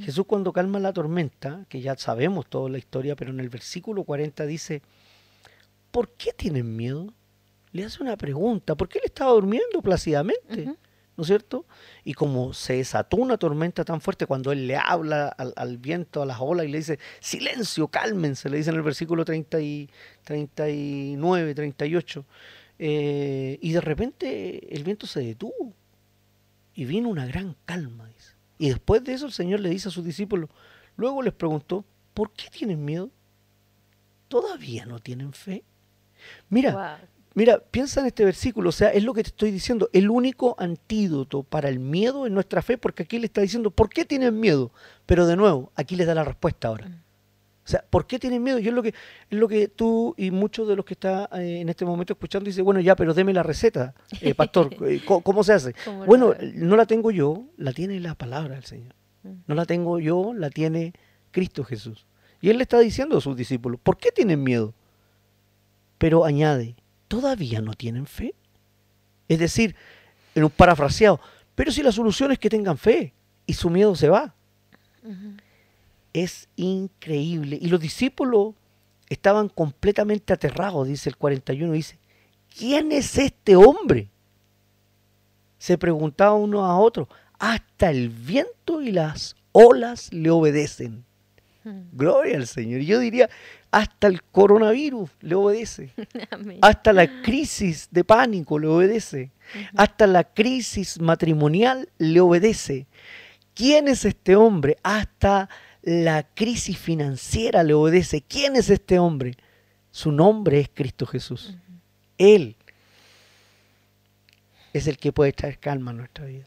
Jesús 0.00 0.24
cuando 0.26 0.52
calma 0.52 0.78
la 0.78 0.92
tormenta, 0.92 1.64
que 1.68 1.80
ya 1.80 1.96
sabemos 1.96 2.46
toda 2.46 2.70
la 2.70 2.78
historia, 2.78 3.16
pero 3.16 3.32
en 3.32 3.40
el 3.40 3.48
versículo 3.48 4.04
40 4.04 4.46
dice, 4.46 4.80
¿por 5.90 6.08
qué 6.10 6.32
tienen 6.32 6.76
miedo? 6.76 7.12
Le 7.72 7.84
hace 7.84 8.00
una 8.00 8.16
pregunta, 8.16 8.76
porque 8.76 8.98
él 8.98 9.06
estaba 9.06 9.32
durmiendo 9.32 9.82
plácidamente. 9.82 10.72
¿No 11.16 11.22
es 11.22 11.28
cierto? 11.28 11.66
Y 12.04 12.14
como 12.14 12.52
se 12.52 12.74
desató 12.74 13.16
una 13.16 13.38
tormenta 13.38 13.84
tan 13.84 14.00
fuerte, 14.00 14.26
cuando 14.26 14.52
él 14.52 14.66
le 14.66 14.76
habla 14.76 15.28
al, 15.28 15.78
viento, 15.78 16.22
a 16.22 16.26
las 16.26 16.38
olas, 16.40 16.66
y 16.66 16.68
le 16.68 16.78
dice, 16.78 16.98
silencio, 17.20 17.88
cálmense, 17.88 18.50
le 18.50 18.58
dice 18.58 18.70
en 18.70 18.76
el 18.76 18.82
versículo 18.82 19.24
30 19.24 19.60
y, 19.60 19.90
39, 20.24 21.54
38, 21.54 22.24
eh, 22.78 23.58
y 23.60 23.72
de 23.72 23.80
repente 23.80 24.74
el 24.74 24.84
viento 24.84 25.06
se 25.06 25.20
detuvo 25.20 25.72
y 26.74 26.84
vino 26.84 27.08
una 27.08 27.26
gran 27.26 27.56
calma. 27.64 28.10
Y 28.58 28.68
después 28.68 29.04
de 29.04 29.12
eso 29.12 29.26
el 29.26 29.32
Señor 29.32 29.60
le 29.60 29.70
dice 29.70 29.88
a 29.88 29.92
sus 29.92 30.04
discípulos, 30.04 30.50
luego 30.96 31.22
les 31.22 31.32
preguntó, 31.32 31.84
¿por 32.14 32.32
qué 32.32 32.48
tienen 32.50 32.84
miedo? 32.84 33.10
¿Todavía 34.28 34.86
no 34.86 34.98
tienen 34.98 35.32
fe? 35.32 35.64
Mira. 36.48 37.00
Mira, 37.36 37.58
piensa 37.70 38.00
en 38.00 38.06
este 38.06 38.24
versículo, 38.24 38.70
o 38.70 38.72
sea, 38.72 38.88
es 38.88 39.04
lo 39.04 39.12
que 39.12 39.22
te 39.22 39.28
estoy 39.28 39.50
diciendo, 39.50 39.90
el 39.92 40.08
único 40.08 40.56
antídoto 40.58 41.42
para 41.42 41.68
el 41.68 41.78
miedo 41.78 42.24
es 42.24 42.32
nuestra 42.32 42.62
fe, 42.62 42.78
porque 42.78 43.02
aquí 43.02 43.18
le 43.18 43.26
está 43.26 43.42
diciendo, 43.42 43.70
¿por 43.70 43.90
qué 43.90 44.06
tienen 44.06 44.40
miedo? 44.40 44.72
Pero 45.04 45.26
de 45.26 45.36
nuevo, 45.36 45.70
aquí 45.76 45.96
les 45.96 46.06
da 46.06 46.14
la 46.14 46.24
respuesta 46.24 46.68
ahora. 46.68 46.88
Mm. 46.88 46.94
O 46.94 47.68
sea, 47.68 47.84
¿por 47.90 48.06
qué 48.06 48.18
tienen 48.18 48.42
miedo? 48.42 48.58
Yo 48.58 48.70
es 48.70 48.74
lo 48.74 48.82
que, 48.82 48.88
es 48.88 49.38
lo 49.38 49.48
que 49.48 49.68
tú 49.68 50.14
y 50.16 50.30
muchos 50.30 50.66
de 50.66 50.76
los 50.76 50.86
que 50.86 50.94
está 50.94 51.28
eh, 51.34 51.60
en 51.60 51.68
este 51.68 51.84
momento 51.84 52.14
escuchando 52.14 52.46
dicen, 52.46 52.64
bueno, 52.64 52.80
ya, 52.80 52.96
pero 52.96 53.12
deme 53.12 53.34
la 53.34 53.42
receta, 53.42 53.94
eh, 54.22 54.34
pastor, 54.34 54.74
eh, 54.86 55.02
¿cómo, 55.04 55.20
cómo 55.20 55.44
se 55.44 55.52
hace? 55.52 55.74
¿Cómo 55.84 56.00
lo 56.00 56.06
Bueno, 56.06 56.34
no 56.54 56.74
la 56.76 56.86
tengo 56.86 57.10
yo, 57.10 57.44
la 57.58 57.72
tiene 57.72 58.00
la 58.00 58.14
palabra 58.14 58.54
del 58.54 58.64
Señor. 58.64 58.94
Mm. 59.24 59.34
No 59.46 59.54
la 59.54 59.66
tengo 59.66 59.98
yo, 59.98 60.32
la 60.32 60.48
tiene 60.48 60.94
Cristo 61.32 61.64
Jesús. 61.64 62.06
Y 62.40 62.48
Él 62.48 62.56
le 62.56 62.62
está 62.62 62.78
diciendo 62.78 63.18
a 63.18 63.20
sus 63.20 63.36
discípulos, 63.36 63.78
¿por 63.82 63.98
qué 63.98 64.10
tienen 64.10 64.42
miedo? 64.42 64.72
Pero 65.98 66.24
añade, 66.24 66.76
¿todavía 67.08 67.60
no 67.60 67.74
tienen 67.74 68.06
fe? 68.06 68.34
Es 69.28 69.38
decir, 69.38 69.74
en 70.34 70.44
un 70.44 70.50
parafraseado, 70.50 71.20
pero 71.54 71.72
si 71.72 71.82
la 71.82 71.92
solución 71.92 72.32
es 72.32 72.38
que 72.38 72.50
tengan 72.50 72.78
fe 72.78 73.12
y 73.46 73.54
su 73.54 73.70
miedo 73.70 73.94
se 73.96 74.08
va. 74.08 74.34
Es 76.12 76.48
increíble. 76.56 77.58
Y 77.60 77.68
los 77.68 77.80
discípulos 77.80 78.54
estaban 79.08 79.48
completamente 79.48 80.32
aterrados, 80.32 80.88
dice 80.88 81.08
el 81.08 81.16
41, 81.16 81.72
dice, 81.72 81.98
¿quién 82.56 82.92
es 82.92 83.16
este 83.18 83.56
hombre? 83.56 84.08
Se 85.58 85.78
preguntaba 85.78 86.34
uno 86.34 86.64
a 86.64 86.78
otro, 86.78 87.08
hasta 87.38 87.90
el 87.90 88.08
viento 88.08 88.82
y 88.82 88.92
las 88.92 89.36
olas 89.52 90.12
le 90.12 90.30
obedecen. 90.30 91.04
Gloria 91.92 92.36
al 92.36 92.46
Señor. 92.46 92.80
Yo 92.80 93.00
diría, 93.00 93.28
hasta 93.70 94.06
el 94.06 94.22
coronavirus 94.22 95.10
le 95.20 95.34
obedece. 95.34 95.92
Amén. 96.30 96.58
Hasta 96.62 96.92
la 96.92 97.22
crisis 97.22 97.88
de 97.90 98.04
pánico 98.04 98.58
le 98.58 98.68
obedece. 98.68 99.30
Hasta 99.76 100.06
la 100.06 100.24
crisis 100.24 101.00
matrimonial 101.00 101.88
le 101.98 102.20
obedece. 102.20 102.86
¿Quién 103.54 103.88
es 103.88 104.04
este 104.04 104.36
hombre? 104.36 104.76
Hasta 104.82 105.48
la 105.82 106.22
crisis 106.22 106.78
financiera 106.78 107.62
le 107.62 107.74
obedece. 107.74 108.22
¿Quién 108.22 108.56
es 108.56 108.70
este 108.70 108.98
hombre? 108.98 109.36
Su 109.90 110.12
nombre 110.12 110.60
es 110.60 110.70
Cristo 110.72 111.06
Jesús. 111.06 111.56
Él 112.18 112.56
es 114.72 114.86
el 114.86 114.98
que 114.98 115.12
puede 115.12 115.32
traer 115.32 115.58
calma 115.58 115.90
a 115.90 115.94
nuestra 115.94 116.26
vida. 116.26 116.46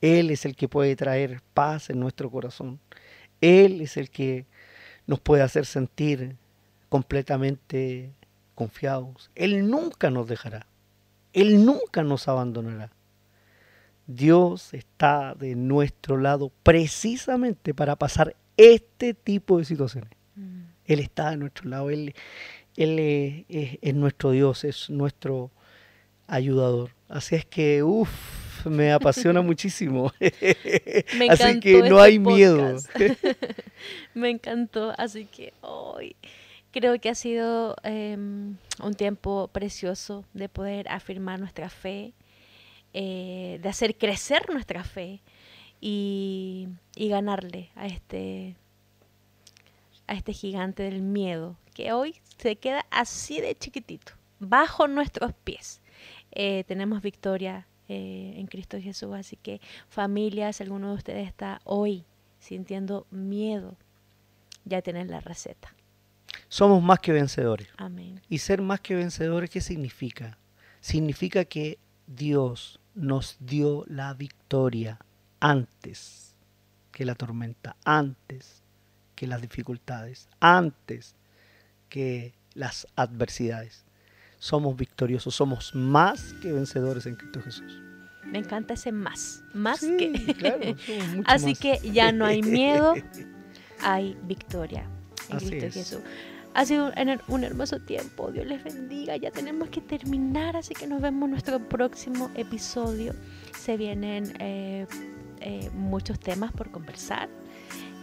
Él 0.00 0.30
es 0.30 0.44
el 0.44 0.54
que 0.54 0.68
puede 0.68 0.94
traer 0.96 1.40
paz 1.54 1.90
en 1.90 1.98
nuestro 1.98 2.30
corazón. 2.30 2.78
Él 3.64 3.80
es 3.80 3.96
el 3.96 4.10
que 4.10 4.46
nos 5.06 5.20
puede 5.20 5.42
hacer 5.42 5.66
sentir 5.66 6.36
completamente 6.88 8.12
confiados. 8.54 9.30
Él 9.34 9.68
nunca 9.68 10.10
nos 10.10 10.28
dejará. 10.28 10.66
Él 11.32 11.64
nunca 11.64 12.02
nos 12.02 12.28
abandonará. 12.28 12.90
Dios 14.06 14.74
está 14.74 15.34
de 15.34 15.54
nuestro 15.56 16.18
lado 16.18 16.52
precisamente 16.62 17.72
para 17.74 17.96
pasar 17.96 18.36
este 18.56 19.14
tipo 19.14 19.58
de 19.58 19.64
situaciones. 19.64 20.10
Mm. 20.36 20.60
Él 20.84 21.00
está 21.00 21.30
de 21.30 21.38
nuestro 21.38 21.68
lado. 21.68 21.90
Él, 21.90 22.14
él 22.76 22.98
es, 22.98 23.44
es- 23.48 23.78
es 23.80 23.94
nuestro 23.94 24.30
Dios, 24.32 24.64
es 24.64 24.90
nuestro 24.90 25.50
ayudador. 26.26 26.90
Así 27.08 27.34
es 27.34 27.46
que, 27.46 27.82
uff, 27.82 28.10
me 28.70 28.92
apasiona 28.92 29.42
muchísimo. 29.42 30.12
Me 31.18 31.28
Así 31.30 31.60
que 31.60 31.78
no 31.78 31.84
este 31.84 32.00
hay 32.00 32.18
miedo. 32.18 32.76
Me 34.14 34.30
encantó, 34.30 34.92
así 34.96 35.26
que 35.26 35.52
hoy 35.60 36.16
creo 36.72 37.00
que 37.00 37.08
ha 37.08 37.14
sido 37.14 37.76
em, 37.82 38.56
un 38.82 38.94
tiempo 38.94 39.48
precioso 39.52 40.24
de 40.32 40.48
poder 40.48 40.88
afirmar 40.88 41.38
nuestra 41.38 41.68
fe, 41.68 42.12
eh, 42.92 43.60
de 43.62 43.68
hacer 43.68 43.96
crecer 43.96 44.50
nuestra 44.50 44.82
fe 44.84 45.20
y, 45.80 46.68
y 46.96 47.08
ganarle 47.08 47.70
a 47.76 47.86
este 47.86 48.56
a 50.06 50.14
este 50.14 50.32
gigante 50.32 50.82
del 50.82 51.00
miedo 51.00 51.56
que 51.74 51.92
hoy 51.92 52.20
se 52.38 52.56
queda 52.56 52.84
así 52.90 53.40
de 53.40 53.54
chiquitito, 53.56 54.12
bajo 54.38 54.86
nuestros 54.86 55.32
pies. 55.32 55.80
Eh, 56.32 56.64
tenemos 56.66 57.02
victoria 57.02 57.66
eh, 57.88 58.34
en 58.36 58.46
Cristo 58.46 58.78
Jesús, 58.80 59.12
así 59.14 59.36
que 59.36 59.60
familias, 59.88 60.60
alguno 60.60 60.90
de 60.90 60.94
ustedes 60.96 61.26
está 61.26 61.60
hoy 61.64 62.04
sintiendo 62.38 63.06
miedo, 63.10 63.76
ya 64.64 64.82
tienen 64.82 65.10
la 65.10 65.20
receta. 65.20 65.74
Somos 66.48 66.82
más 66.82 67.00
que 67.00 67.12
vencedores. 67.12 67.68
Amén. 67.76 68.20
Y 68.28 68.38
ser 68.38 68.62
más 68.62 68.80
que 68.80 68.94
vencedores, 68.94 69.50
¿qué 69.50 69.60
significa? 69.60 70.38
Significa 70.80 71.44
que 71.44 71.78
Dios 72.06 72.80
nos 72.94 73.36
dio 73.40 73.84
la 73.88 74.14
victoria 74.14 74.98
antes 75.40 76.34
que 76.92 77.04
la 77.04 77.14
tormenta, 77.14 77.76
antes 77.84 78.62
que 79.16 79.26
las 79.26 79.42
dificultades, 79.42 80.28
antes 80.40 81.16
que 81.88 82.34
las 82.54 82.86
adversidades. 82.94 83.83
Somos 84.44 84.76
victoriosos, 84.76 85.34
somos 85.34 85.74
más 85.74 86.34
que 86.42 86.52
vencedores 86.52 87.06
en 87.06 87.14
Cristo 87.14 87.40
Jesús. 87.40 87.80
Me 88.26 88.40
encanta 88.40 88.74
ese 88.74 88.92
más, 88.92 89.42
más 89.54 89.80
Sí, 89.80 89.96
que. 89.96 90.34
claro, 90.34 90.60
somos 90.84 91.08
mucho 91.16 91.30
Así 91.30 91.46
más. 91.46 91.58
que 91.58 91.80
ya 91.94 92.12
no 92.12 92.26
hay 92.26 92.42
miedo, 92.42 92.92
hay 93.80 94.18
victoria 94.24 94.86
en 95.30 95.36
Así 95.38 95.46
Cristo 95.48 95.66
es. 95.66 95.72
Jesús. 95.74 96.00
Ha 96.52 96.66
sido 96.66 96.88
un, 96.88 97.20
un 97.28 97.42
hermoso 97.44 97.80
tiempo. 97.80 98.30
Dios 98.32 98.44
les 98.46 98.62
bendiga. 98.62 99.16
Ya 99.16 99.30
tenemos 99.30 99.70
que 99.70 99.80
terminar, 99.80 100.58
así 100.58 100.74
que 100.74 100.86
nos 100.86 101.00
vemos 101.00 101.24
en 101.24 101.30
nuestro 101.30 101.58
próximo 101.66 102.30
episodio. 102.34 103.14
Se 103.58 103.78
vienen 103.78 104.34
eh, 104.40 104.86
eh, 105.40 105.70
muchos 105.72 106.20
temas 106.20 106.52
por 106.52 106.70
conversar 106.70 107.30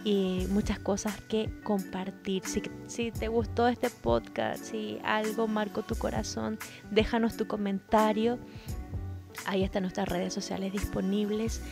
y 0.04 0.46
muchas 0.50 0.78
cosas 0.78 1.20
que 1.28 1.50
compartir. 1.62 2.44
Si, 2.44 2.62
si 2.86 3.10
te 3.10 3.28
gustó 3.28 3.68
este 3.68 3.90
podcast, 3.90 4.64
si 4.64 4.98
algo 5.04 5.46
marcó 5.48 5.82
tu 5.82 5.94
corazón, 5.94 6.58
déjanos 6.90 7.36
tu 7.36 7.46
comentario. 7.46 8.38
Ahí 9.46 9.62
están 9.62 9.82
nuestras 9.82 10.08
redes 10.08 10.34
sociales 10.34 10.72
disponibles. 10.72 11.62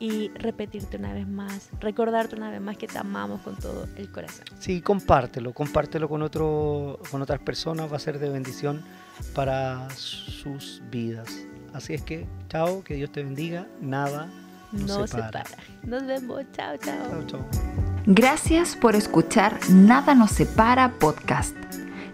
Y 0.00 0.28
repetirte 0.28 0.96
una 0.96 1.12
vez 1.12 1.26
más, 1.26 1.70
recordarte 1.80 2.36
una 2.36 2.50
vez 2.50 2.60
más 2.60 2.76
que 2.76 2.86
te 2.86 2.98
amamos 2.98 3.40
con 3.40 3.56
todo 3.56 3.88
el 3.96 4.12
corazón. 4.12 4.44
Sí, 4.60 4.80
compártelo, 4.80 5.52
compártelo 5.52 6.08
con, 6.08 6.22
otro, 6.22 7.00
con 7.10 7.22
otras 7.22 7.40
personas, 7.40 7.90
va 7.90 7.96
a 7.96 8.00
ser 8.00 8.18
de 8.18 8.28
bendición 8.28 8.84
para 9.34 9.88
sus 9.90 10.82
vidas. 10.90 11.46
Así 11.72 11.94
es 11.94 12.02
que, 12.02 12.28
chao, 12.48 12.84
que 12.84 12.94
Dios 12.94 13.10
te 13.10 13.24
bendiga, 13.24 13.66
nada 13.80 14.28
nos 14.72 14.86
No 14.86 15.06
separa. 15.06 15.44
separa. 15.44 15.62
Nos 15.84 16.06
vemos. 16.06 16.42
Chao, 16.52 16.76
chao. 16.76 16.94
Chao, 17.10 17.22
chao. 17.26 17.44
Gracias 18.06 18.76
por 18.76 18.94
escuchar 18.96 19.58
Nada 19.70 20.14
nos 20.14 20.30
separa 20.30 20.92
podcast. 20.98 21.54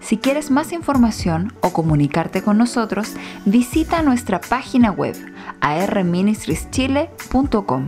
Si 0.00 0.16
quieres 0.18 0.50
más 0.50 0.72
información 0.72 1.52
o 1.62 1.72
comunicarte 1.72 2.42
con 2.42 2.58
nosotros, 2.58 3.12
visita 3.46 4.02
nuestra 4.02 4.40
página 4.40 4.90
web 4.90 5.14
arministrieschile.com 5.60 7.86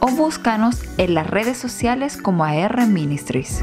o 0.00 0.06
búscanos 0.08 0.82
en 0.98 1.14
las 1.14 1.26
redes 1.28 1.58
sociales 1.58 2.16
como 2.16 2.44
AR 2.44 2.86
Ministries. 2.86 3.62